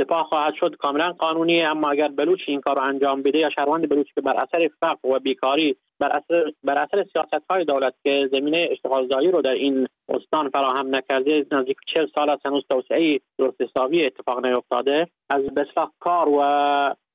سپاه 0.01 0.25
خواهد 0.25 0.55
شد 0.55 0.77
کاملا 0.77 1.13
قانونی 1.13 1.63
اما 1.63 1.91
اگر 1.91 2.09
بلوچ 2.09 2.41
این 2.47 2.61
کار 2.61 2.77
رو 2.77 2.83
انجام 2.83 3.23
بده 3.23 3.39
یا 3.39 3.51
شهروند 3.51 3.89
بلوچ 3.89 4.07
که 4.15 4.21
بر 4.21 4.37
اثر 4.37 4.71
فقر 4.81 5.09
و 5.09 5.19
بیکاری 5.19 5.77
بر 5.99 6.09
اثر 6.09 6.53
بر 6.65 6.79
اثر 6.79 7.05
سیاست 7.13 7.45
های 7.51 7.65
دولت 7.65 7.95
که 8.05 8.29
زمینه 8.33 8.69
اشتغال 8.71 9.09
زایی 9.09 9.31
رو 9.31 9.43
در 9.43 9.53
این 9.53 9.87
استان 10.09 10.51
فراهم 10.51 10.95
نکرده 10.95 11.47
نزدیک 11.53 11.77
40 11.95 12.07
سال 12.15 12.31
است 12.31 12.47
هنوز 12.47 12.65
توسعه 12.71 13.21
درست 13.39 13.57
حسابی 13.61 14.07
اتفاق 14.07 14.47
نیفتاده. 14.47 15.09
از 15.31 15.43
بسلاح 15.43 15.91
کار 16.01 16.29
و 16.29 16.41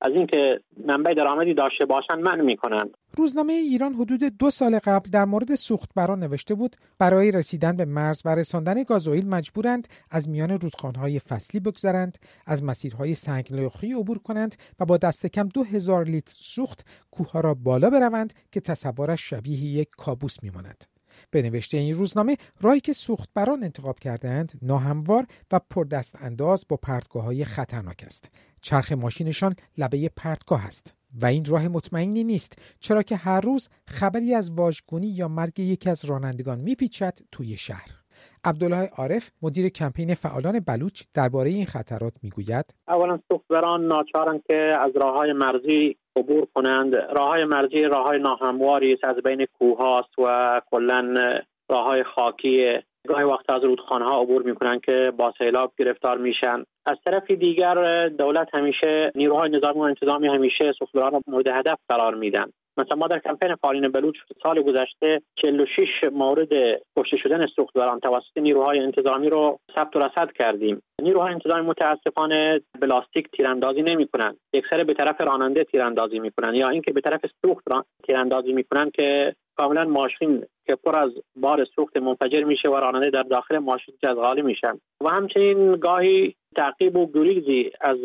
از 0.01 0.13
اینکه 0.13 0.59
منبع 0.85 1.13
درآمدی 1.13 1.53
داشته 1.53 1.85
باشند 1.85 2.19
منع 2.19 2.41
می‌کنند. 2.41 2.97
روزنامه 3.17 3.53
ایران 3.53 3.93
حدود 3.93 4.23
دو 4.39 4.49
سال 4.49 4.79
قبل 4.79 5.09
در 5.09 5.25
مورد 5.25 5.55
سوخت 5.55 5.89
برا 5.95 6.15
نوشته 6.15 6.55
بود 6.55 6.75
برای 6.99 7.31
رسیدن 7.31 7.77
به 7.77 7.85
مرز 7.85 8.21
و 8.25 8.35
رساندن 8.35 8.83
گازوئیل 8.83 9.29
مجبورند 9.29 9.87
از 10.11 10.29
میان 10.29 10.49
رودخانهای 10.49 11.19
فصلی 11.19 11.59
بگذرند 11.59 12.17
از 12.45 12.63
مسیرهای 12.63 13.15
سنگلاخی 13.15 13.93
عبور 13.93 14.17
کنند 14.17 14.55
و 14.79 14.85
با 14.85 14.97
دست 14.97 15.25
کم 15.25 15.47
دو 15.47 15.63
هزار 15.63 16.03
لیتر 16.03 16.33
سوخت 16.39 16.85
کوهها 17.11 17.39
را 17.39 17.53
بالا 17.53 17.89
بروند 17.89 18.33
که 18.51 18.59
تصورش 18.69 19.29
شبیه 19.29 19.59
یک 19.59 19.89
کابوس 19.97 20.43
میماند. 20.43 20.83
به 21.31 21.41
نوشته 21.41 21.77
این 21.77 21.93
روزنامه 21.93 22.37
راهی 22.61 22.79
که 22.79 22.93
سوخت 22.93 23.29
بران 23.33 23.63
انتخاب 23.63 23.99
کردند 23.99 24.59
ناهموار 24.61 25.25
و 25.51 25.59
پردست 25.69 26.15
انداز 26.21 26.65
با 26.69 26.77
پرتگاه 26.77 27.23
های 27.23 27.45
خطرناک 27.45 28.03
است. 28.05 28.31
چرخ 28.61 28.91
ماشینشان 28.91 29.55
لبه 29.77 30.09
پرتگاه 30.09 30.65
است 30.65 30.95
و 31.21 31.25
این 31.25 31.45
راه 31.45 31.67
مطمئنی 31.67 32.23
نیست 32.23 32.53
چرا 32.79 33.03
که 33.03 33.15
هر 33.15 33.41
روز 33.41 33.69
خبری 33.85 34.33
از 34.33 34.51
واژگونی 34.51 35.07
یا 35.07 35.27
مرگ 35.27 35.59
یکی 35.59 35.89
از 35.89 36.05
رانندگان 36.05 36.59
میپیچد 36.59 37.19
توی 37.31 37.57
شهر. 37.57 37.98
عبدالله 38.43 38.89
عارف 38.97 39.31
مدیر 39.41 39.69
کمپین 39.69 40.13
فعالان 40.13 40.59
بلوچ 40.67 41.01
درباره 41.13 41.49
این 41.49 41.65
خطرات 41.65 42.13
می‌گوید. 42.23 42.65
اولا 42.87 43.19
سوختوران 43.31 43.87
ناچارند 43.87 44.43
که 44.47 44.73
از 44.79 44.91
راه 44.95 45.17
های 45.17 45.33
مرزی 45.33 45.95
عبور 46.15 46.47
کنند. 46.55 46.95
راه 46.95 47.27
های 47.27 47.45
مرزی 47.45 47.81
راه 47.81 48.07
های 48.07 48.19
ناهمواری 48.19 48.97
از 49.03 49.15
بین 49.15 49.45
کوه 49.59 50.03
و 50.17 50.61
کلا 50.71 51.31
راه 51.69 51.85
های 51.85 52.03
خاکی. 52.03 52.79
گاهی 53.07 53.23
وقت 53.23 53.49
از 53.49 53.63
رودخانه 53.63 54.05
ها 54.05 54.21
عبور 54.21 54.43
می‌کنن 54.43 54.79
که 54.79 55.13
با 55.17 55.33
سیلاب 55.37 55.73
گرفتار 55.77 56.17
میشن. 56.17 56.63
از 56.85 56.97
طرف 57.05 57.31
دیگر 57.31 58.07
دولت 58.09 58.47
همیشه 58.53 59.11
نیروهای 59.15 59.49
نظامی 59.49 59.79
و 59.79 59.83
انتظامی 59.83 60.27
همیشه 60.27 60.73
سوختوران 60.79 61.11
را 61.11 61.21
مورد 61.27 61.47
هدف 61.47 61.77
قرار 61.89 62.15
میدن. 62.15 62.45
مثلا 62.77 62.97
ما 62.97 63.07
در 63.07 63.19
کمپین 63.19 63.55
فعالین 63.55 63.87
بلوچ 63.87 64.15
سال 64.43 64.61
گذشته 64.61 65.21
46 65.35 65.87
مورد 66.11 66.49
کشته 66.97 67.17
شدن 67.17 67.45
سوختوران 67.55 67.99
توسط 67.99 68.37
نیروهای 68.37 68.79
انتظامی 68.79 69.29
رو 69.29 69.59
ثبت 69.75 69.95
و 69.95 69.99
رصد 69.99 70.31
کردیم. 70.31 70.81
نیروهای 71.01 71.33
انتظامی 71.33 71.67
متاسفانه 71.67 72.61
بلاستیک 72.81 73.27
تیراندازی 73.37 73.81
نمی‌کنن. 73.81 74.37
یکسره 74.53 74.83
به 74.83 74.93
طرف 74.93 75.21
راننده 75.21 75.63
تیراندازی 75.63 76.19
می‌کنن 76.19 76.55
یا 76.55 76.69
اینکه 76.69 76.93
به 76.93 77.01
طرف 77.01 77.21
سوخت 77.45 77.63
تیراندازی 78.07 78.53
می‌کنن 78.53 78.89
که 78.89 79.35
کاملا 79.59 79.85
ماشین 79.85 80.43
که 80.67 80.75
پر 80.75 80.97
از 80.97 81.11
بار 81.35 81.65
سوخت 81.75 81.97
منفجر 81.97 82.43
میشه 82.43 82.69
و 82.69 82.75
راننده 82.75 83.09
در 83.09 83.23
داخل 83.23 83.57
ماشین 83.57 83.95
جزغالی 84.03 84.41
میشن. 84.41 84.79
و 85.03 85.09
همچنین 85.09 85.75
گاهی 85.75 86.35
تعقیب 86.55 86.97
و 86.97 87.11
گریزی 87.11 87.71
از 87.81 87.97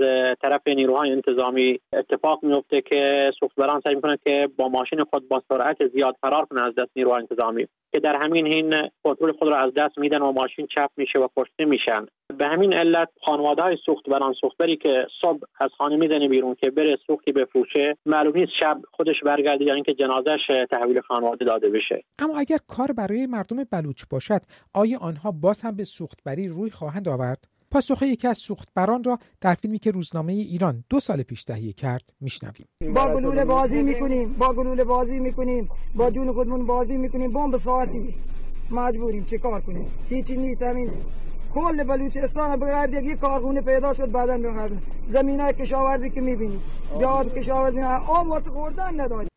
طرف 0.42 0.60
نیروهای 0.66 1.10
انتظامی 1.10 1.80
اتفاق 1.92 2.44
میفته 2.44 2.80
که 2.80 3.30
سوختبران 3.40 3.80
سعی 3.84 3.94
می‌کنن 3.94 4.16
که 4.24 4.48
با 4.56 4.68
ماشین 4.68 5.04
خود 5.04 5.28
با 5.28 5.42
سرعت 5.48 5.86
زیاد 5.86 6.16
فرار 6.20 6.44
کنن 6.44 6.62
از 6.62 6.74
دست 6.74 6.90
نیروهای 6.96 7.20
انتظامی 7.20 7.66
که 7.92 8.00
در 8.00 8.16
همین 8.22 8.46
حین 8.46 8.74
کنترل 9.04 9.32
خود 9.32 9.48
را 9.48 9.56
از 9.56 9.74
دست 9.74 9.98
میدن 9.98 10.22
و 10.22 10.32
ماشین 10.32 10.66
چپ 10.66 10.90
میشه 10.96 11.18
و 11.18 11.28
کشته 11.36 11.64
میشن. 11.64 12.06
به 12.28 12.46
همین 12.46 12.74
علت 12.74 13.08
خانواده 13.26 13.62
های 13.62 13.76
سوخت 13.86 14.08
بران 14.08 14.34
سوختبری 14.40 14.76
که 14.76 15.06
صبح 15.22 15.40
از 15.60 15.70
خانه 15.78 15.96
می‌زنه 15.96 16.28
بیرون 16.28 16.54
که 16.54 16.70
بره 16.70 16.98
سوختی 17.06 17.32
بفروشه 17.32 17.96
معلوم 18.06 18.36
نیست 18.36 18.52
شب 18.60 18.80
خودش 18.92 19.14
برگرده 19.24 19.64
یا 19.64 19.74
اینکه 19.74 19.94
جنازش 19.94 20.66
تحویل 20.70 21.00
خانواده 21.00 21.44
داده 21.44 21.70
بشه. 21.70 22.04
اما 22.18 22.38
اگر 22.38 22.58
کار 22.68 22.92
برای 22.92 23.26
مردم 23.26 23.64
بلوچ 23.70 24.02
باشد 24.10 24.40
آیا 24.74 24.98
آنها 24.98 25.30
باز 25.30 25.62
هم 25.62 25.76
به 25.76 25.84
سوختبری 25.84 26.48
روی 26.48 26.70
خواهند 26.70 27.08
آورد؟ 27.08 27.48
پاسخ 27.70 28.02
یکی 28.02 28.28
از 28.28 28.38
سوختبران 28.38 29.04
را 29.04 29.18
در 29.40 29.54
فیلمی 29.54 29.78
که 29.78 29.90
روزنامه 29.90 30.32
ایران 30.32 30.84
دو 30.90 31.00
سال 31.00 31.22
پیش 31.22 31.44
تهیه 31.44 31.72
کرد 31.72 32.12
میشنویم. 32.20 32.66
با 32.94 33.14
گلوله 33.14 33.44
بازی 33.44 33.82
می‌کنیم 33.82 34.36
با 34.38 34.52
گلوله 34.52 34.84
بازی 34.84 35.18
می‌کنیم 35.18 35.68
با 35.96 36.10
جون 36.10 36.32
خودمون 36.32 36.66
بازی 36.66 36.96
می‌کنیم 36.96 37.32
بمب 37.32 37.56
ساعتی. 37.56 38.14
مجبوریم 38.70 39.26
چه 39.30 39.38
کار 39.38 39.60
کنیم؟ 39.60 39.86
هیچی 40.08 40.36
نیست 40.36 40.62
همین. 40.62 40.90
کل 41.54 41.84
بلوچستان 41.84 42.56
بگرد 42.60 42.94
یکی 42.94 43.14
کارخونه 43.14 43.60
پیدا 43.60 43.94
شد 43.94 44.12
بعدا 44.12 44.38
بگرد 44.38 44.70
زمین 45.08 45.40
های 45.40 45.52
کشاورزی 45.52 46.10
که 46.10 46.20
می‌بینیم. 46.20 46.60
جهاد 47.00 47.34
کشاورزی 47.34 47.82
آب 47.82 48.28
واسه 48.28 48.50
خوردن 48.50 49.00
نداریم 49.00 49.28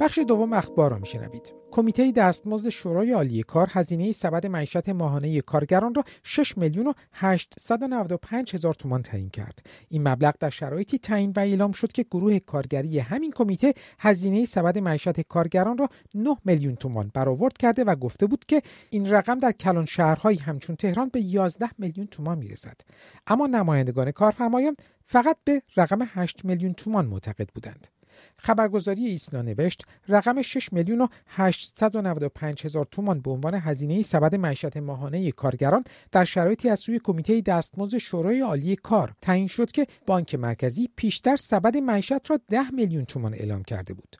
بخش 0.00 0.18
دوم 0.18 0.52
اخبار 0.52 0.90
را 0.90 0.98
میشنوید. 0.98 1.54
کمیته 1.70 2.12
دستمزد 2.12 2.68
شورای 2.68 3.12
عالی 3.12 3.42
کار 3.42 3.68
هزینه 3.70 4.12
سبد 4.12 4.46
معیشت 4.46 4.88
ماهانه 4.88 5.40
کارگران 5.40 5.94
را 5.94 6.04
6 6.22 6.58
میلیون 6.58 6.86
و 6.86 6.92
895 7.12 8.54
هزار 8.54 8.74
تومان 8.74 9.02
تعیین 9.02 9.28
کرد. 9.28 9.66
این 9.88 10.08
مبلغ 10.08 10.34
در 10.40 10.50
شرایطی 10.50 10.98
تعیین 10.98 11.32
و 11.36 11.40
اعلام 11.40 11.72
شد 11.72 11.92
که 11.92 12.02
گروه 12.02 12.38
کارگری 12.38 12.98
همین 12.98 13.32
کمیته 13.32 13.74
هزینه 13.98 14.44
سبد 14.44 14.78
معیشت 14.78 15.20
کارگران 15.20 15.78
را 15.78 15.88
9 16.14 16.36
میلیون 16.44 16.76
تومان 16.76 17.10
برآورد 17.14 17.56
کرده 17.56 17.84
و 17.84 17.94
گفته 17.94 18.26
بود 18.26 18.44
که 18.44 18.62
این 18.90 19.10
رقم 19.10 19.38
در 19.38 19.52
کلان 19.52 19.86
شهرهایی 19.86 20.38
همچون 20.38 20.76
تهران 20.76 21.08
به 21.08 21.20
11 21.20 21.70
میلیون 21.78 22.06
تومان 22.06 22.38
می‌رسد. 22.38 22.80
اما 23.26 23.46
نمایندگان 23.46 24.10
کارفرمایان 24.10 24.76
فقط 25.06 25.36
به 25.44 25.62
رقم 25.76 25.98
8 26.02 26.44
میلیون 26.44 26.74
تومان 26.74 27.06
معتقد 27.06 27.48
بودند. 27.54 27.88
خبرگزاری 28.36 29.06
ایسنا 29.06 29.42
نوشت 29.42 29.84
رقم 30.08 30.42
6 30.42 30.72
میلیون 30.72 31.00
و 31.00 31.06
895 31.26 32.64
هزار 32.64 32.86
تومان 32.90 33.20
به 33.20 33.30
عنوان 33.30 33.54
هزینه 33.54 34.02
سبد 34.02 34.34
معیشت 34.34 34.76
ماهانه 34.76 35.30
کارگران 35.30 35.84
در 36.12 36.24
شرایطی 36.24 36.68
از 36.68 36.80
سوی 36.80 37.00
کمیته 37.04 37.40
دستمزد 37.40 37.98
شورای 37.98 38.40
عالی 38.40 38.76
کار 38.76 39.12
تعیین 39.22 39.46
شد 39.46 39.72
که 39.72 39.86
بانک 40.06 40.34
مرکزی 40.34 40.88
پیشتر 40.96 41.36
سبد 41.36 41.76
معیشت 41.76 42.30
را 42.30 42.40
10 42.48 42.70
میلیون 42.70 43.04
تومان 43.04 43.34
اعلام 43.34 43.62
کرده 43.62 43.94
بود 43.94 44.16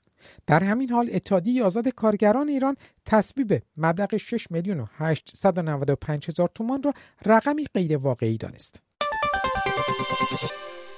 در 0.47 0.63
همین 0.63 0.89
حال 0.89 1.09
اتحادیه 1.13 1.63
آزاد 1.63 1.87
کارگران 1.87 2.49
ایران 2.49 2.77
تصویب 3.05 3.61
مبلغ 3.77 4.17
6 4.17 4.51
میلیون 4.51 4.79
و 4.79 4.85
895 4.91 6.29
هزار 6.29 6.49
تومان 6.55 6.83
را 6.83 6.93
رقمی 7.25 7.65
غیر 7.73 7.97
واقعی 7.97 8.37
دانست. 8.37 8.81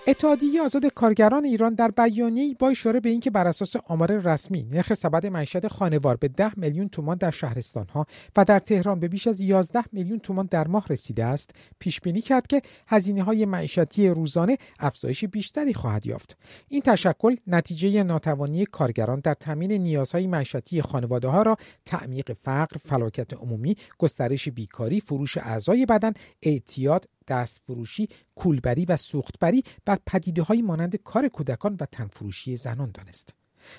اتحادیه 0.07 0.61
آزاد 0.61 0.85
کارگران 0.85 1.45
ایران 1.45 1.73
در 1.73 1.91
بیانیه‌ای 1.91 2.53
با 2.59 2.69
اشاره 2.69 2.99
به 2.99 3.09
اینکه 3.09 3.29
بر 3.29 3.47
اساس 3.47 3.75
آمار 3.75 4.17
رسمی 4.17 4.63
نرخ 4.63 4.93
سبد 4.93 5.25
معیشت 5.25 5.67
خانوار 5.67 6.15
به 6.15 6.27
10 6.27 6.59
میلیون 6.59 6.89
تومان 6.89 7.17
در 7.17 7.31
شهرستانها 7.31 8.05
و 8.35 8.45
در 8.45 8.59
تهران 8.59 8.99
به 8.99 9.07
بیش 9.07 9.27
از 9.27 9.41
11 9.41 9.83
میلیون 9.91 10.19
تومان 10.19 10.47
در 10.51 10.67
ماه 10.67 10.85
رسیده 10.89 11.25
است 11.25 11.51
پیش 11.79 12.01
بینی 12.01 12.21
کرد 12.21 12.47
که 12.47 12.61
هزینه 12.87 13.23
های 13.23 13.45
معیشتی 13.45 14.07
روزانه 14.07 14.57
افزایش 14.79 15.25
بیشتری 15.25 15.73
خواهد 15.73 16.05
یافت. 16.05 16.37
این 16.69 16.81
تشکل 16.81 17.35
نتیجه 17.47 18.03
ناتوانی 18.03 18.65
کارگران 18.65 19.19
در 19.19 19.33
تامین 19.33 19.71
نیازهای 19.71 20.27
معیشتی 20.27 20.81
خانواده 20.81 21.27
ها 21.27 21.41
را 21.41 21.57
تعمیق 21.85 22.33
فقر 22.33 22.77
فلاکت 22.85 23.33
عمومی 23.33 23.77
گسترش 23.97 24.49
بیکاری 24.49 24.99
فروش 24.99 25.37
اعضای 25.37 25.85
بدن 25.85 26.13
اعتیاد 26.41 27.09
دستفروشی، 27.27 28.09
کولبری 28.35 28.85
و 28.85 28.97
سوختبری 28.97 29.63
بر 29.85 29.97
پدیده 30.05 30.41
های 30.41 30.61
مانند 30.61 30.95
کار 30.95 31.27
کودکان 31.27 31.77
و 31.79 31.85
تنفروشی 31.85 32.57
زنان 32.57 32.91
دانست. 32.93 33.35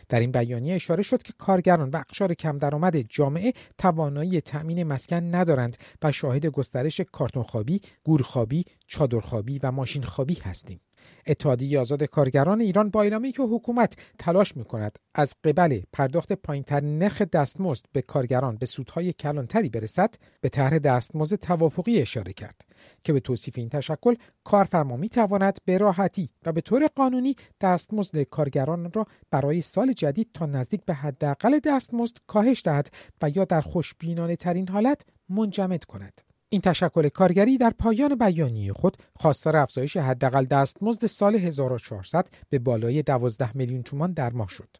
در 0.08 0.20
این 0.20 0.32
بیانیه 0.32 0.74
اشاره 0.74 1.02
شد 1.02 1.22
که 1.22 1.32
کارگران 1.38 1.90
و 1.90 1.96
اقشار 1.96 2.34
کم 2.34 2.58
درآمد 2.58 2.96
جامعه 2.96 3.52
توانایی 3.78 4.40
تأمین 4.40 4.82
مسکن 4.82 5.34
ندارند 5.34 5.76
و 6.02 6.12
شاهد 6.12 6.46
گسترش 6.46 7.00
کارتونخوابی، 7.00 7.80
گورخوابی، 8.04 8.64
چادرخوابی 8.86 9.58
و 9.58 9.70
ماشینخوابی 9.70 10.34
هستیم. 10.34 10.80
اتحادیه 11.26 11.80
آزاد 11.80 12.02
کارگران 12.02 12.60
ایران 12.60 12.90
با 12.90 13.02
اعلامی 13.02 13.32
که 13.32 13.42
حکومت 13.42 13.96
تلاش 14.18 14.56
می 14.56 14.64
کند 14.64 14.98
از 15.14 15.34
قبل 15.44 15.80
پرداخت 15.92 16.32
پایینترین 16.32 16.98
نرخ 16.98 17.22
دستمزد 17.22 17.84
به 17.92 18.02
کارگران 18.02 18.56
به 18.56 18.66
سودهای 18.66 19.12
کلانتری 19.12 19.68
برسد 19.68 20.14
به 20.40 20.48
طرح 20.48 20.78
دستمزد 20.78 21.36
توافقی 21.36 22.00
اشاره 22.00 22.32
کرد 22.32 22.62
که 23.04 23.12
به 23.12 23.20
توصیف 23.20 23.58
این 23.58 23.68
تشکل 23.68 24.14
کارفرما 24.44 24.96
می 24.96 25.08
تواند 25.08 25.58
به 25.64 25.78
راحتی 25.78 26.30
و 26.46 26.52
به 26.52 26.60
طور 26.60 26.88
قانونی 26.94 27.36
دستمزد 27.60 28.22
کارگران 28.22 28.92
را 28.92 29.06
برای 29.30 29.60
سال 29.60 29.92
جدید 29.92 30.28
تا 30.34 30.46
نزدیک 30.46 30.84
به 30.84 30.94
حداقل 30.94 31.58
دستمزد 31.58 32.16
کاهش 32.26 32.62
دهد 32.64 32.90
و 33.22 33.30
یا 33.30 33.44
در 33.44 33.60
خوشبینانه 33.60 34.36
ترین 34.36 34.68
حالت 34.68 35.02
منجمد 35.28 35.84
کند. 35.84 36.20
این 36.54 36.60
تشکل 36.60 37.08
کارگری 37.08 37.58
در 37.58 37.70
پایان 37.78 38.14
بیانیه 38.14 38.72
خود 38.72 38.96
خواستار 39.16 39.56
افزایش 39.56 39.96
حداقل 39.96 40.44
دستمزد 40.44 41.06
سال 41.06 41.34
1400 41.34 42.28
به 42.50 42.58
بالای 42.58 43.02
12 43.02 43.56
میلیون 43.56 43.82
تومان 43.82 44.12
در 44.12 44.32
ماه 44.32 44.48
شد. 44.48 44.76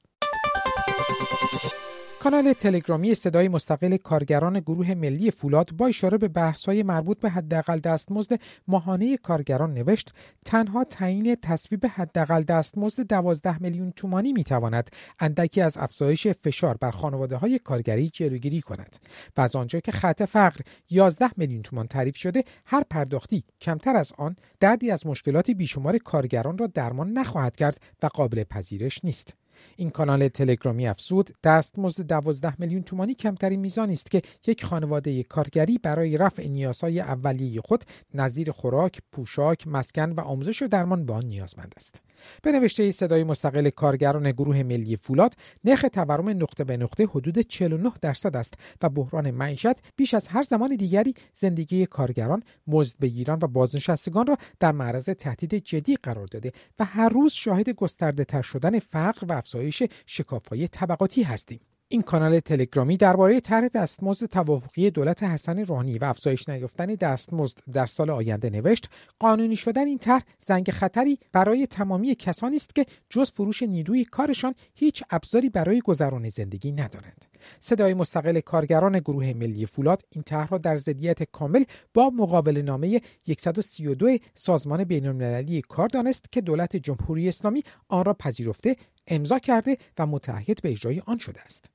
کانال 2.24 2.52
تلگرامی 2.52 3.14
صدای 3.14 3.48
مستقل 3.48 3.96
کارگران 3.96 4.60
گروه 4.60 4.94
ملی 4.94 5.30
فولاد 5.30 5.70
با 5.72 5.86
اشاره 5.86 6.18
به 6.18 6.28
بحث‌های 6.28 6.82
مربوط 6.82 7.20
به 7.20 7.30
حداقل 7.30 7.78
دستمزد 7.78 8.40
ماهانه 8.68 9.16
کارگران 9.16 9.74
نوشت 9.74 10.12
تنها 10.44 10.84
تعیین 10.84 11.36
تصویب 11.42 11.86
حداقل 11.86 12.42
دستمزد 12.42 13.02
12 13.02 13.58
میلیون 13.58 13.92
تومانی 13.96 14.32
می‌تواند 14.32 14.90
اندکی 15.18 15.60
از 15.60 15.76
افزایش 15.76 16.26
فشار 16.28 16.76
بر 16.76 16.90
خانواده 16.90 17.36
های 17.36 17.58
کارگری 17.58 18.08
جلوگیری 18.08 18.60
کند. 18.60 18.96
و 19.36 19.40
از 19.40 19.56
آنجا 19.56 19.80
که 19.80 19.92
خط 19.92 20.22
فقر 20.22 20.60
11 20.90 21.30
میلیون 21.36 21.62
تومان 21.62 21.86
تعریف 21.86 22.16
شده 22.16 22.44
هر 22.66 22.84
پرداختی 22.90 23.44
کمتر 23.60 23.96
از 23.96 24.12
آن 24.18 24.36
دردی 24.60 24.90
از 24.90 25.06
مشکلات 25.06 25.50
بیشمار 25.50 25.98
کارگران 25.98 26.58
را 26.58 26.66
درمان 26.66 27.12
نخواهد 27.12 27.56
کرد 27.56 27.80
و 28.02 28.06
قابل 28.06 28.44
پذیرش 28.44 29.04
نیست. 29.04 29.43
این 29.76 29.90
کانال 29.90 30.28
تلگرامی 30.28 30.86
افزود 30.86 31.30
دستمزد 31.44 32.06
12 32.06 32.54
میلیون 32.58 32.82
تومانی 32.82 33.14
کمترین 33.14 33.60
میزانی 33.60 33.92
است 33.92 34.10
که 34.10 34.22
یک 34.46 34.64
خانواده 34.64 35.22
کارگری 35.22 35.78
برای 35.78 36.16
رفع 36.16 36.48
نیازهای 36.48 37.00
اولیه 37.00 37.60
خود 37.60 37.84
نظیر 38.14 38.50
خوراک، 38.50 38.98
پوشاک، 39.12 39.68
مسکن 39.68 40.12
و 40.12 40.20
آموزش 40.20 40.62
و 40.62 40.68
درمان 40.68 41.06
به 41.06 41.12
آن 41.12 41.24
نیازمند 41.24 41.74
است. 41.76 42.02
به 42.42 42.52
نوشته 42.52 42.90
صدای 42.90 43.24
مستقل 43.24 43.70
کارگران 43.70 44.30
گروه 44.30 44.62
ملی 44.62 44.96
فولاد 44.96 45.34
نرخ 45.64 45.84
تورم 45.92 46.28
نقطه 46.28 46.64
به 46.64 46.76
نقطه 46.76 47.04
حدود 47.04 47.38
49 47.38 47.92
درصد 48.00 48.36
است 48.36 48.54
و 48.82 48.88
بحران 48.88 49.30
معیشت 49.30 49.96
بیش 49.96 50.14
از 50.14 50.28
هر 50.28 50.42
زمان 50.42 50.76
دیگری 50.76 51.14
زندگی 51.34 51.86
کارگران 51.86 52.42
مزد 52.66 52.98
بگیران 53.00 53.38
و 53.42 53.46
بازنشستگان 53.46 54.26
را 54.26 54.36
در 54.60 54.72
معرض 54.72 55.08
تهدید 55.08 55.54
جدی 55.54 55.96
قرار 56.02 56.26
داده 56.26 56.52
و 56.78 56.84
هر 56.84 57.08
روز 57.08 57.32
شاهد 57.32 57.70
گسترده 57.70 58.24
تر 58.24 58.42
شدن 58.42 58.78
فقر 58.78 59.26
و 59.28 59.32
افزایش 59.44 59.82
شکافهای 60.06 60.68
طبقاتی 60.68 61.22
هستیم. 61.22 61.60
این 61.88 62.02
کانال 62.02 62.40
تلگرامی 62.40 62.96
درباره 62.96 63.40
طرح 63.40 63.68
دستمزد 63.68 64.26
توافقی 64.26 64.90
دولت 64.90 65.22
حسن 65.22 65.58
روحانی 65.58 65.98
و 65.98 66.04
افزایش 66.04 66.48
نیافتن 66.48 66.86
دستمزد 66.86 67.58
در 67.72 67.86
سال 67.86 68.10
آینده 68.10 68.50
نوشت 68.50 68.88
قانونی 69.18 69.56
شدن 69.56 69.86
این 69.86 69.98
طرح 69.98 70.22
زنگ 70.38 70.70
خطری 70.70 71.18
برای 71.32 71.66
تمامی 71.66 72.14
کسانی 72.14 72.56
است 72.56 72.74
که 72.74 72.86
جز 73.10 73.30
فروش 73.30 73.62
نیروی 73.62 74.04
کارشان 74.04 74.54
هیچ 74.74 75.02
ابزاری 75.10 75.48
برای 75.50 75.80
گذران 75.80 76.28
زندگی 76.28 76.72
ندارند. 76.72 77.24
صدای 77.60 77.94
مستقل 77.94 78.40
کارگران 78.40 78.98
گروه 78.98 79.32
ملی 79.32 79.66
فولاد 79.66 80.02
این 80.10 80.22
طرح 80.22 80.48
را 80.48 80.58
در 80.58 80.76
ضدیت 80.76 81.22
کامل 81.22 81.64
با 81.94 82.10
مقابل 82.10 82.58
نامه 82.58 83.00
132 83.38 84.18
سازمان 84.34 84.84
بین 84.84 85.06
المللی 85.06 85.62
کار 85.62 85.88
دانست 85.88 86.32
که 86.32 86.40
دولت 86.40 86.76
جمهوری 86.76 87.28
اسلامی 87.28 87.62
آن 87.88 88.04
را 88.04 88.14
پذیرفته 88.14 88.76
امضا 89.06 89.38
کرده 89.38 89.78
و 89.98 90.06
متعهد 90.06 90.62
به 90.62 90.70
اجرای 90.70 91.02
آن 91.06 91.18
شده 91.18 91.40
است. 91.40 91.70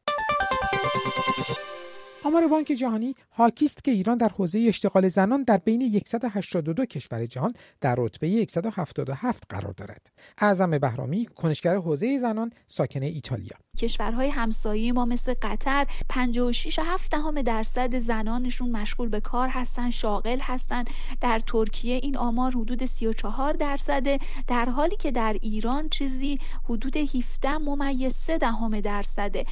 آمار 2.29 2.47
بانک 2.47 2.67
جهانی 2.67 3.15
حاکی 3.29 3.65
است 3.65 3.83
که 3.83 3.91
ایران 3.91 4.17
در 4.17 4.29
حوزه 4.29 4.65
اشتغال 4.69 5.07
زنان 5.07 5.43
در 5.43 5.57
بین 5.57 6.01
182 6.05 6.85
کشور 6.85 7.25
جهان 7.25 7.53
در 7.81 7.95
رتبه 7.97 8.45
177 8.49 9.43
قرار 9.49 9.73
دارد. 9.73 10.11
اعظم 10.37 10.77
بهرامی 10.77 11.25
کنشگر 11.25 11.75
حوزه 11.75 12.17
زنان 12.17 12.51
ساکن 12.67 13.03
ایتالیا. 13.03 13.57
کشورهای 13.77 14.29
همسایه 14.29 14.93
ما 14.93 15.05
مثل 15.05 15.33
قطر 15.41 15.87
56 16.09 16.79
7 16.79 17.11
دهم 17.11 17.41
درصد 17.41 17.97
زنانشون 17.97 18.71
مشغول 18.71 19.09
به 19.09 19.19
کار 19.19 19.47
هستن 19.47 19.89
شاغل 19.89 20.39
هستن. 20.41 20.83
در 21.21 21.39
ترکیه 21.39 21.95
این 21.95 22.17
آمار 22.17 22.51
حدود 22.51 22.85
34 22.85 23.53
درصده 23.53 24.19
در 24.47 24.65
حالی 24.65 24.95
که 24.95 25.11
در 25.11 25.37
ایران 25.41 25.89
چیزی 25.89 26.39
حدود 26.63 26.97
17 26.97 27.57
ممیز 27.57 28.13
3 28.13 28.37
دهم 28.37 28.79
درصده. 28.79 29.45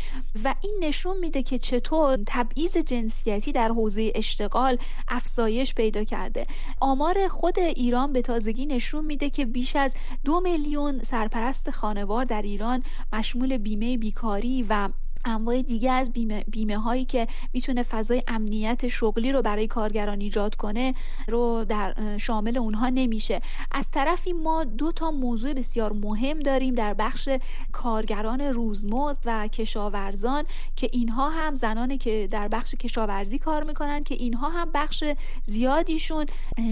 و 0.43 0.55
این 0.61 0.79
نشون 0.81 1.17
میده 1.17 1.43
که 1.43 1.57
چطور 1.59 2.19
تبعیض 2.27 2.66
جنسیتی 2.77 3.51
در 3.51 3.69
حوزه 3.69 4.11
اشتغال 4.15 4.77
افزایش 5.07 5.73
پیدا 5.73 6.03
کرده. 6.03 6.47
آمار 6.79 7.27
خود 7.27 7.59
ایران 7.59 8.13
به 8.13 8.21
تازگی 8.21 8.65
نشون 8.65 9.05
میده 9.05 9.29
که 9.29 9.45
بیش 9.45 9.75
از 9.75 9.95
دو 10.25 10.41
میلیون 10.41 11.03
سرپرست 11.03 11.71
خانوار 11.71 12.25
در 12.25 12.41
ایران 12.41 12.83
مشمول 13.13 13.57
بیمه 13.57 13.97
بیکاری 13.97 14.65
و 14.69 14.89
انواع 15.27 15.61
دیگه 15.61 15.91
از 15.91 16.13
بیمه, 16.13 16.43
بیمه 16.47 16.77
هایی 16.77 17.05
که 17.05 17.27
می‌تونه 17.53 17.83
فضای 17.83 18.23
امنیت 18.27 18.87
شغلی 18.87 19.31
رو 19.31 19.41
برای 19.41 19.67
کارگران 19.67 20.21
ایجاد 20.21 20.55
کنه 20.55 20.93
رو 21.27 21.65
در 21.69 22.17
شامل 22.17 22.57
اونها 22.57 22.89
نمیشه. 22.89 23.41
از 23.71 23.91
طرفی 23.91 24.33
ما 24.33 24.63
دو 24.63 24.91
تا 24.91 25.11
موضوع 25.11 25.53
بسیار 25.53 25.93
مهم 25.93 26.39
داریم 26.39 26.73
در 26.73 26.93
بخش 26.93 27.29
کارگران 27.71 28.41
روزمزد 28.41 29.21
و 29.25 29.47
کشاورزان 29.47 30.43
که 30.75 30.89
اینها 30.91 31.29
هم 31.29 31.55
زنانی 31.55 31.97
که 31.97 32.27
در 32.31 32.47
بخش 32.47 32.75
کشاورزی 32.75 33.39
کار 33.39 33.63
می‌کنن 33.63 34.03
که 34.03 34.15
اینها 34.15 34.49
هم 34.49 34.71
بخش 34.73 35.03
زیادیشون 35.45 36.25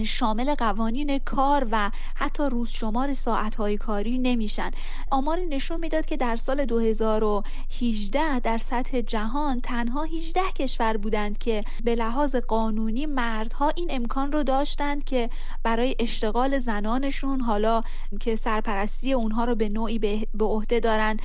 شامل 0.06 0.54
قوانین 0.54 1.18
کار 1.18 1.68
و 1.70 1.90
حتی 2.14 2.42
روز 2.42 2.70
شمار 2.70 3.14
ساعت 3.14 3.56
های 3.56 3.76
کاری 3.76 4.18
نمیشن. 4.18 4.70
آماری 5.10 5.46
نشون 5.46 5.80
می‌داد 5.80 6.06
که 6.06 6.16
در 6.16 6.36
سال 6.36 6.64
2018 6.64 8.40
در 8.46 8.58
سطح 8.58 9.00
جهان 9.00 9.60
تنها 9.60 10.02
18 10.02 10.40
کشور 10.58 10.96
بودند 10.96 11.38
که 11.38 11.64
به 11.84 11.94
لحاظ 11.94 12.36
قانونی 12.36 13.06
مردها 13.06 13.72
این 13.76 13.88
امکان 13.90 14.32
رو 14.32 14.42
داشتند 14.42 15.04
که 15.04 15.30
برای 15.62 15.96
اشتغال 15.98 16.58
زنانشون 16.58 17.40
حالا 17.40 17.80
که 18.20 18.36
سرپرستی 18.36 19.12
اونها 19.12 19.44
رو 19.44 19.54
به 19.54 19.68
نوعی 19.68 19.98
به 20.34 20.44
عهده 20.44 20.80
دارن 20.80 21.16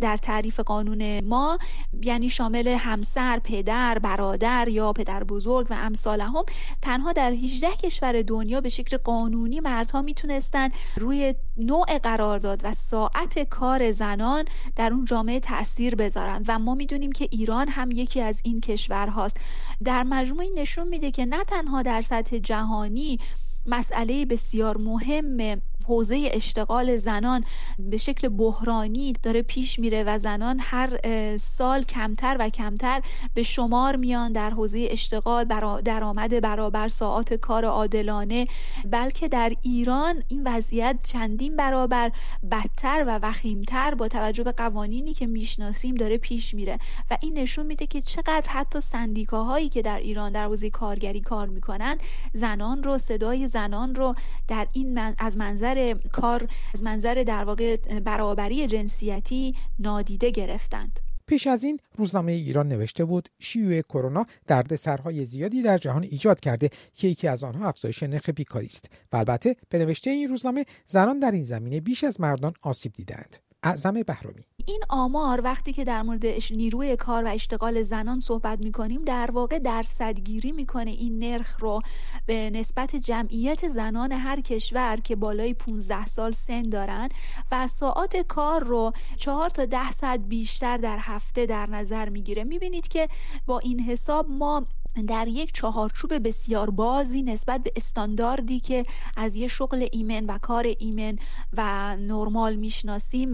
در 0.00 0.16
تعریف 0.16 0.60
قانون 0.60 1.24
ما 1.24 1.58
یعنی 2.02 2.28
شامل 2.28 2.68
همسر، 2.68 3.38
پدر، 3.38 3.98
برادر 3.98 4.68
یا 4.68 4.92
پدر 4.92 5.24
بزرگ 5.24 5.66
و 5.70 5.74
امثال 5.74 6.20
هم 6.20 6.44
تنها 6.82 7.12
در 7.12 7.32
18 7.32 7.70
کشور 7.70 8.22
دنیا 8.22 8.60
به 8.60 8.68
شکل 8.68 8.96
قانونی 8.96 9.60
مردها 9.60 10.02
می‌تونستن 10.02 10.68
روی 10.96 11.34
نوع 11.56 11.98
قرارداد 11.98 12.60
و 12.64 12.72
ساعت 12.72 13.38
کار 13.38 13.90
زنان 13.90 14.44
در 14.76 14.92
اون 14.92 15.04
جامعه 15.04 15.40
تاثیر 15.40 15.94
بذارن. 15.94 16.42
و 16.48 16.57
ما 16.58 16.74
می‌دونیم 16.74 17.12
که 17.12 17.28
ایران 17.30 17.68
هم 17.68 17.90
یکی 17.90 18.20
از 18.20 18.40
این 18.44 18.60
کشورهاست 18.60 19.36
در 19.84 20.02
مجموع 20.02 20.44
نشون 20.56 20.88
میده 20.88 21.10
که 21.10 21.26
نه 21.26 21.44
تنها 21.44 21.82
در 21.82 22.02
سطح 22.02 22.38
جهانی 22.38 23.18
مسئله 23.66 24.24
بسیار 24.24 24.76
مهم 24.76 25.24
حوزه 25.88 26.30
اشتغال 26.32 26.96
زنان 26.96 27.44
به 27.78 27.96
شکل 27.96 28.28
بحرانی 28.28 29.12
داره 29.22 29.42
پیش 29.42 29.78
میره 29.78 30.04
و 30.04 30.18
زنان 30.18 30.60
هر 30.60 30.98
سال 31.36 31.82
کمتر 31.82 32.36
و 32.40 32.48
کمتر 32.48 33.00
به 33.34 33.42
شمار 33.42 33.96
میان 33.96 34.32
در 34.32 34.50
حوزه 34.50 34.88
اشتغال 34.90 35.44
درآمد 35.84 36.40
برابر 36.40 36.88
ساعات 36.88 37.34
کار 37.34 37.64
عادلانه. 37.64 38.46
بلکه 38.90 39.28
در 39.28 39.52
ایران 39.62 40.22
این 40.28 40.42
وضعیت 40.46 40.96
چندین 41.04 41.56
برابر 41.56 42.12
بدتر 42.50 43.04
و 43.06 43.18
وخیمتر 43.22 43.94
با 43.94 44.08
توجه 44.08 44.44
به 44.44 44.52
قوانینی 44.52 45.14
که 45.14 45.26
می‌شناسیم 45.26 45.94
داره 45.94 46.18
پیش 46.18 46.54
میره. 46.54 46.78
و 47.10 47.18
این 47.20 47.38
نشون 47.38 47.66
میده 47.66 47.86
که 47.86 48.02
چقدر 48.02 48.50
حتی 48.50 48.80
سندیکاهایی 48.80 49.68
که 49.68 49.82
در 49.82 49.98
ایران 49.98 50.32
در 50.32 50.44
حوزه 50.44 50.70
کارگری 50.70 51.20
کار 51.20 51.48
می‌کنن 51.48 51.98
زنان 52.34 52.82
رو 52.82 52.98
صدای 52.98 53.48
زنان 53.48 53.94
رو 53.94 54.14
در 54.48 54.66
این 54.74 54.94
من 54.94 55.14
از 55.18 55.36
منظر 55.36 55.77
کار 56.12 56.48
از 56.74 56.82
منظر 56.82 57.24
در 57.26 57.44
واقع 57.44 57.76
برابری 58.00 58.66
جنسیتی 58.66 59.54
نادیده 59.78 60.30
گرفتند. 60.30 61.00
پیش 61.28 61.46
از 61.46 61.64
این 61.64 61.80
روزنامه 61.96 62.32
ایران 62.32 62.68
نوشته 62.68 63.04
بود 63.04 63.28
شیوع 63.38 63.80
کرونا 63.80 64.24
سرهای 64.76 65.24
زیادی 65.24 65.62
در 65.62 65.78
جهان 65.78 66.02
ایجاد 66.02 66.40
کرده 66.40 66.70
که 66.94 67.08
یکی 67.08 67.28
از 67.28 67.44
آنها 67.44 67.68
افزایش 67.68 68.02
نرخ 68.02 68.30
بیکاری 68.30 68.66
است. 68.66 68.90
و 69.12 69.16
البته 69.16 69.56
به 69.68 69.78
نوشته 69.78 70.10
این 70.10 70.28
روزنامه 70.28 70.64
زنان 70.86 71.18
در 71.18 71.30
این 71.30 71.44
زمینه 71.44 71.80
بیش 71.80 72.04
از 72.04 72.20
مردان 72.20 72.52
آسیب 72.62 72.92
دیدند 72.92 73.36
اعظم 73.62 74.02
بهرامی. 74.02 74.44
این 74.68 74.80
آمار 74.88 75.40
وقتی 75.44 75.72
که 75.72 75.84
در 75.84 76.02
مورد 76.02 76.26
نیروی 76.50 76.96
کار 76.96 77.24
و 77.24 77.28
اشتغال 77.28 77.82
زنان 77.82 78.20
صحبت 78.20 78.58
می‌کنیم 78.60 79.04
در 79.04 79.30
واقع 79.30 79.58
درصدگیری 79.58 80.52
می‌کنه 80.52 80.90
این 80.90 81.18
نرخ 81.18 81.60
رو 81.60 81.80
به 82.26 82.50
نسبت 82.50 82.96
جمعیت 82.96 83.68
زنان 83.68 84.12
هر 84.12 84.40
کشور 84.40 84.96
که 85.04 85.16
بالای 85.16 85.54
15 85.54 86.06
سال 86.06 86.32
سن 86.32 86.62
دارن 86.62 87.08
و 87.52 87.66
ساعات 87.66 88.16
کار 88.16 88.64
رو 88.64 88.92
4 89.16 89.50
تا 89.50 89.64
10 89.64 89.92
ساعت 89.92 90.20
بیشتر 90.20 90.76
در 90.76 90.98
هفته 91.00 91.46
در 91.46 91.66
نظر 91.70 92.08
می‌گیره. 92.08 92.44
می‌بینید 92.44 92.88
که 92.88 93.08
با 93.46 93.58
این 93.58 93.80
حساب 93.80 94.26
ما 94.30 94.66
در 95.06 95.28
یک 95.28 95.52
چهارچوب 95.52 96.26
بسیار 96.28 96.70
بازی 96.70 97.22
نسبت 97.22 97.62
به 97.62 97.72
استانداردی 97.76 98.60
که 98.60 98.84
از 99.16 99.36
یه 99.36 99.48
شغل 99.48 99.86
ایمن 99.92 100.26
و 100.26 100.38
کار 100.38 100.66
ایمن 100.78 101.18
و 101.56 101.96
نرمال 101.96 102.56
می‌شناسیم 102.56 103.30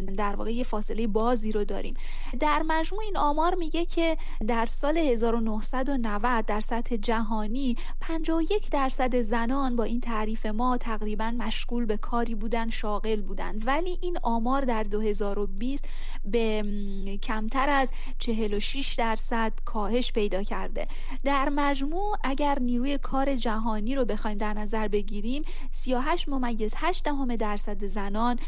در 0.00 0.36
واقع 0.36 0.54
یه 0.54 0.64
فاصله 0.64 1.06
بازی 1.06 1.52
رو 1.52 1.64
داریم. 1.64 1.94
در 2.40 2.62
مجموع 2.66 3.02
این 3.02 3.16
آمار 3.16 3.54
میگه 3.54 3.84
که 3.84 4.16
در 4.46 4.66
سال 4.66 4.98
1990 4.98 6.44
در 6.44 6.60
سطح 6.60 6.96
جهانی 6.96 7.76
51 8.00 8.70
درصد 8.70 9.20
زنان 9.20 9.76
با 9.76 9.84
این 9.84 10.00
تعریف 10.00 10.46
ما 10.46 10.76
تقریبا 10.76 11.30
مشغول 11.30 11.84
به 11.84 11.96
کاری 11.96 12.34
بودن 12.34 12.70
شاغل 12.70 13.20
بودند. 13.20 13.62
ولی 13.66 13.98
این 14.02 14.18
آمار 14.22 14.62
در 14.62 14.82
2020 14.82 15.88
به 16.24 16.62
کمتر 17.22 17.68
از 17.68 17.90
46 18.18 18.94
درصد 18.94 19.52
کاهش 19.64 20.12
پیدا 20.12 20.42
کرده. 20.42 20.86
در 21.24 21.48
مجموع 21.48 22.16
اگر 22.24 22.58
نیروی 22.58 22.98
کار 22.98 23.36
جهانی 23.36 23.94
رو 23.94 24.04
بخوایم 24.04 24.38
در 24.38 24.54
نظر 24.54 24.88
بگیریم 24.88 25.42
38 25.70 26.28
ممیز 26.28 26.74
8 26.76 27.04
دهم 27.04 27.36
درصد 27.36 27.84
زنان 27.84 28.38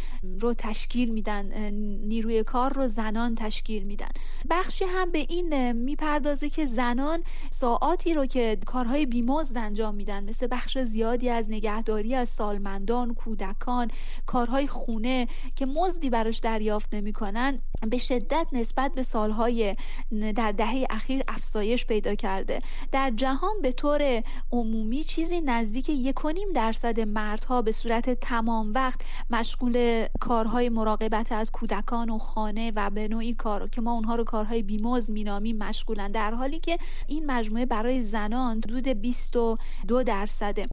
رو 0.41 0.55
تشکیل 0.55 1.13
میدن 1.13 1.71
نیروی 2.07 2.43
کار 2.43 2.73
رو 2.73 2.87
زنان 2.87 3.35
تشکیل 3.35 3.83
میدن. 3.83 4.09
بخشی 4.51 4.85
هم 4.85 5.11
به 5.11 5.19
این 5.19 5.73
می‌پردازه 5.73 6.51
که 6.51 6.67
زنان 6.67 7.23
ساعاتی 7.51 8.15
رو 8.15 8.27
که 8.27 8.59
کارهای 8.67 9.07
بیمزد 9.07 9.57
انجام 9.57 9.95
میدن 9.95 10.25
مثل 10.25 10.49
بخش 10.51 10.79
زیادی 10.79 11.29
از 11.31 11.51
نگهداری 11.51 12.15
از 12.15 12.29
سالمندان 12.29 13.15
کودکان 13.15 13.91
کارهای 14.27 14.67
خونه 14.67 15.29
که 15.57 15.67
مزدی 15.67 16.11
براش 16.11 16.39
دریافت 16.39 16.95
نمی‌کنن 16.95 17.59
به 17.91 17.99
شدت 17.99 18.47
نسبت 18.53 18.95
به 18.95 19.03
سالهای 19.03 19.77
در 20.37 20.53
دهه 20.53 20.87
اخیر 20.91 21.23
افزایش 21.29 21.87
پیدا 21.87 22.15
کرده 22.49 22.61
در 22.93 23.13
جهان 23.17 23.63
به 23.63 23.73
طور 23.73 24.23
عمومی 24.53 25.05
چیزی 25.05 25.41
نزدیک 25.41 25.89
یکونیم 25.89 26.53
درصد 26.55 27.01
مردها 27.01 27.63
به 27.63 27.73
صورت 27.73 28.11
تمام 28.11 28.73
وقت 28.75 29.01
مشغول 29.31 30.07
کارهای 30.21 30.69
مراقبت 30.69 31.33
از 31.33 31.51
کودکان 31.51 32.11
و 32.11 32.19
خانه 32.19 32.73
و 32.77 32.91
به 32.91 33.09
نوعی 33.09 33.35
کار 33.35 33.69
که 33.69 33.81
ما 33.81 33.93
اونها 33.93 34.15
رو 34.17 34.25
کارهای 34.25 34.63
بیموز 34.63 35.11
مینامیم 35.11 35.59
مشغولن. 35.59 36.13
در 36.13 36.35
حالی 36.35 36.59
که 36.59 36.79
این 37.07 37.27
مجموعه 37.27 37.67
برای 37.67 38.01
زنان 38.03 38.57
حدود 38.57 38.89
22 38.89 40.03
درصده. 40.03 40.69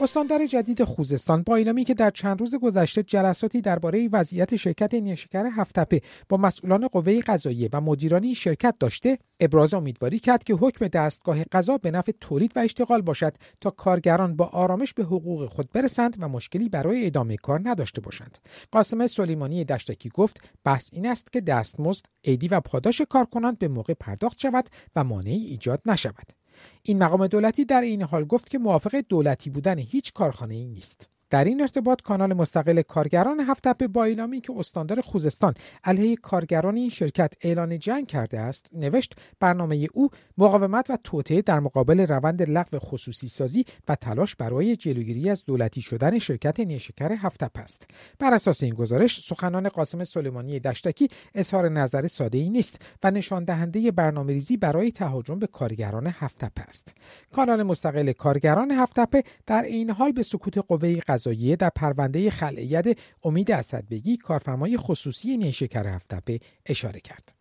استاندار 0.00 0.46
جدید 0.46 0.84
خوزستان 0.84 1.42
با 1.42 1.56
اعلامی 1.56 1.84
که 1.84 1.94
در 1.94 2.10
چند 2.10 2.40
روز 2.40 2.54
گذشته 2.54 3.02
جلساتی 3.02 3.60
درباره 3.60 4.08
وضعیت 4.12 4.56
شرکت 4.56 4.94
نیشکر 4.94 5.46
هفتپه 5.46 6.00
با 6.28 6.36
مسئولان 6.36 6.88
قوه 6.88 7.20
قضاییه 7.20 7.68
و 7.72 7.80
مدیرانی 7.80 8.34
شرکت 8.34 8.74
داشته 8.80 9.18
ابراز 9.40 9.74
امیدواری 9.74 10.18
کرد 10.18 10.44
که 10.44 10.54
حکم 10.54 10.88
دستگاه 10.88 11.44
قضا 11.44 11.78
به 11.78 11.90
نفع 11.90 12.12
تولید 12.20 12.52
و 12.56 12.60
اشتغال 12.60 13.02
باشد 13.02 13.36
تا 13.60 13.70
کارگران 13.70 14.36
با 14.36 14.44
آرامش 14.44 14.94
به 14.94 15.02
حقوق 15.02 15.46
خود 15.46 15.72
برسند 15.72 16.16
و 16.20 16.28
مشکلی 16.28 16.68
برای 16.68 17.06
ادامه 17.06 17.36
کار 17.36 17.60
نداشته 17.64 18.00
باشند. 18.00 18.38
قاسم 18.72 19.06
سلیمانی 19.06 19.64
دشتکی 19.64 20.08
گفت 20.08 20.40
بحث 20.64 20.90
این 20.92 21.06
است 21.06 21.32
که 21.32 21.40
دستمزد 21.40 22.06
عیدی 22.24 22.48
و 22.48 22.60
پاداش 22.60 23.02
کارکنان 23.10 23.56
به 23.60 23.68
موقع 23.68 23.94
پرداخت 23.94 24.38
شود 24.38 24.68
و 24.96 25.04
مانعی 25.04 25.46
ایجاد 25.46 25.80
نشود. 25.86 26.35
این 26.82 26.98
مقام 26.98 27.26
دولتی 27.26 27.64
در 27.64 27.80
این 27.80 28.02
حال 28.02 28.24
گفت 28.24 28.50
که 28.50 28.58
موافق 28.58 28.96
دولتی 29.08 29.50
بودن 29.50 29.78
هیچ 29.78 30.12
کارخانه 30.12 30.54
ای 30.54 30.68
نیست. 30.68 31.15
در 31.30 31.44
این 31.44 31.60
ارتباط 31.60 32.02
کانال 32.02 32.34
مستقل 32.34 32.82
کارگران 32.82 33.40
هفت 33.40 33.66
با 33.82 34.04
اعلامی 34.04 34.40
که 34.40 34.52
استاندار 34.58 35.00
خوزستان 35.00 35.54
علیه 35.84 36.16
کارگران 36.16 36.76
این 36.76 36.90
شرکت 36.90 37.34
اعلان 37.40 37.78
جنگ 37.78 38.06
کرده 38.06 38.40
است 38.40 38.70
نوشت 38.72 39.14
برنامه 39.40 39.88
او 39.94 40.10
مقاومت 40.38 40.90
و 40.90 40.98
توطئه 41.04 41.42
در 41.42 41.60
مقابل 41.60 42.00
روند 42.00 42.50
لغو 42.50 42.78
خصوصی 42.78 43.28
سازی 43.28 43.64
و 43.88 43.94
تلاش 43.94 44.36
برای 44.36 44.76
جلوگیری 44.76 45.30
از 45.30 45.44
دولتی 45.44 45.80
شدن 45.80 46.18
شرکت 46.18 46.60
نیشکر 46.60 47.12
هفتپ 47.12 47.58
است. 47.58 47.90
بر 48.18 48.34
اساس 48.34 48.62
این 48.62 48.74
گزارش 48.74 49.20
سخنان 49.20 49.68
قاسم 49.68 50.04
سلیمانی 50.04 50.60
دشتکی 50.60 51.08
اظهار 51.34 51.68
نظر 51.68 52.06
ساده 52.06 52.38
ای 52.38 52.50
نیست 52.50 52.82
و 53.02 53.10
نشان 53.10 53.44
دهنده 53.44 53.90
برنامه 53.90 54.32
ریزی 54.32 54.56
برای 54.56 54.90
تهاجم 54.90 55.38
به 55.38 55.46
کارگران 55.46 56.06
هفتپ 56.06 56.52
است. 56.68 56.94
کانال 57.32 57.62
مستقل 57.62 58.12
کارگران 58.12 58.70
هفتپ 58.70 59.24
در 59.46 59.62
این 59.62 59.90
حال 59.90 60.12
به 60.12 60.22
سکوت 60.22 60.58
قوه 60.58 61.00
قضاییه 61.16 61.56
در 61.56 61.70
پرونده 61.76 62.30
خلعیت 62.30 62.98
امید 63.24 63.52
اسدبگی 63.52 64.16
کارفرمای 64.16 64.76
خصوصی 64.76 65.36
نیشکر 65.36 65.86
هفتپه 65.86 66.40
اشاره 66.66 67.00
کرد. 67.00 67.34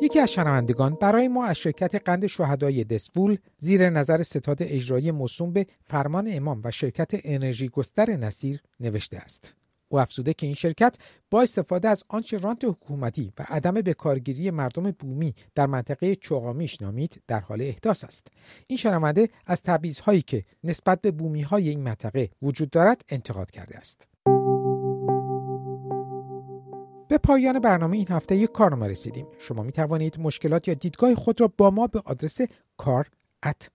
یکی 0.00 0.20
از 0.20 0.32
شنوندگان 0.32 0.96
برای 1.00 1.28
ما 1.28 1.44
از 1.44 1.56
شرکت 1.56 1.94
قند 1.94 2.26
شهدای 2.26 2.84
دسفول 2.84 3.36
زیر 3.58 3.90
نظر 3.90 4.22
ستاد 4.22 4.58
اجرایی 4.60 5.10
موسوم 5.10 5.52
به 5.52 5.66
فرمان 5.84 6.28
امام 6.32 6.60
و 6.64 6.70
شرکت 6.70 7.10
انرژی 7.12 7.68
گستر 7.68 8.10
نصیر 8.10 8.62
نوشته 8.80 9.16
است. 9.16 9.54
او 9.94 10.00
افزوده 10.00 10.34
که 10.34 10.46
این 10.46 10.54
شرکت 10.54 10.96
با 11.30 11.42
استفاده 11.42 11.88
از 11.88 12.04
آنچه 12.08 12.38
رانت 12.38 12.64
حکومتی 12.64 13.32
و 13.38 13.44
عدم 13.48 13.74
بکارگیری 13.74 14.50
مردم 14.50 14.90
بومی 14.90 15.34
در 15.54 15.66
منطقه 15.66 16.16
چوغامیش 16.16 16.82
نامید 16.82 17.22
در 17.26 17.40
حال 17.40 17.62
احداث 17.62 18.04
است. 18.04 18.26
این 18.66 18.76
شنونده 18.76 19.28
از 19.46 19.62
تبعیضهایی 19.62 20.22
که 20.22 20.44
نسبت 20.64 21.00
به 21.00 21.10
بومی 21.10 21.42
های 21.42 21.68
این 21.68 21.80
منطقه 21.80 22.30
وجود 22.42 22.70
دارد 22.70 23.04
انتقاد 23.08 23.50
کرده 23.50 23.78
است. 23.78 24.08
به 27.08 27.18
پایان 27.18 27.58
برنامه 27.58 27.96
این 27.96 28.06
هفته 28.10 28.36
یک 28.36 28.52
کارنامه 28.52 28.88
رسیدیم. 28.88 29.26
شما 29.38 29.62
می 29.62 29.72
توانید 29.72 30.20
مشکلات 30.20 30.68
یا 30.68 30.74
دیدگاه 30.74 31.14
خود 31.14 31.40
را 31.40 31.52
با 31.56 31.70
ما 31.70 31.86
به 31.86 32.02
آدرس 32.04 32.40
کار 32.76 33.10
at 33.46 33.68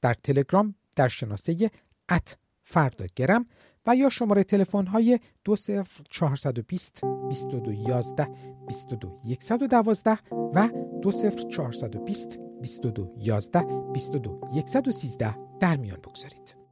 در 0.00 0.14
تلگرام 0.14 0.74
در 0.96 1.08
شناسه 1.08 1.70
ات 2.08 2.36
فردا 2.62 3.06
گرم 3.16 3.46
و 3.88 3.96
یا 3.96 4.08
شماره 4.08 4.44
تلفن 4.44 4.86
های 4.86 5.18
20420 5.44 7.00
2211 7.00 8.28
22 8.66 9.20
112 9.38 10.18
و 10.54 10.68
20420 11.02 12.38
2211 12.62 13.60
22 13.92 14.40
113 14.66 15.34
در 15.60 15.76
میان 15.76 15.98
بگذارید. 15.98 16.67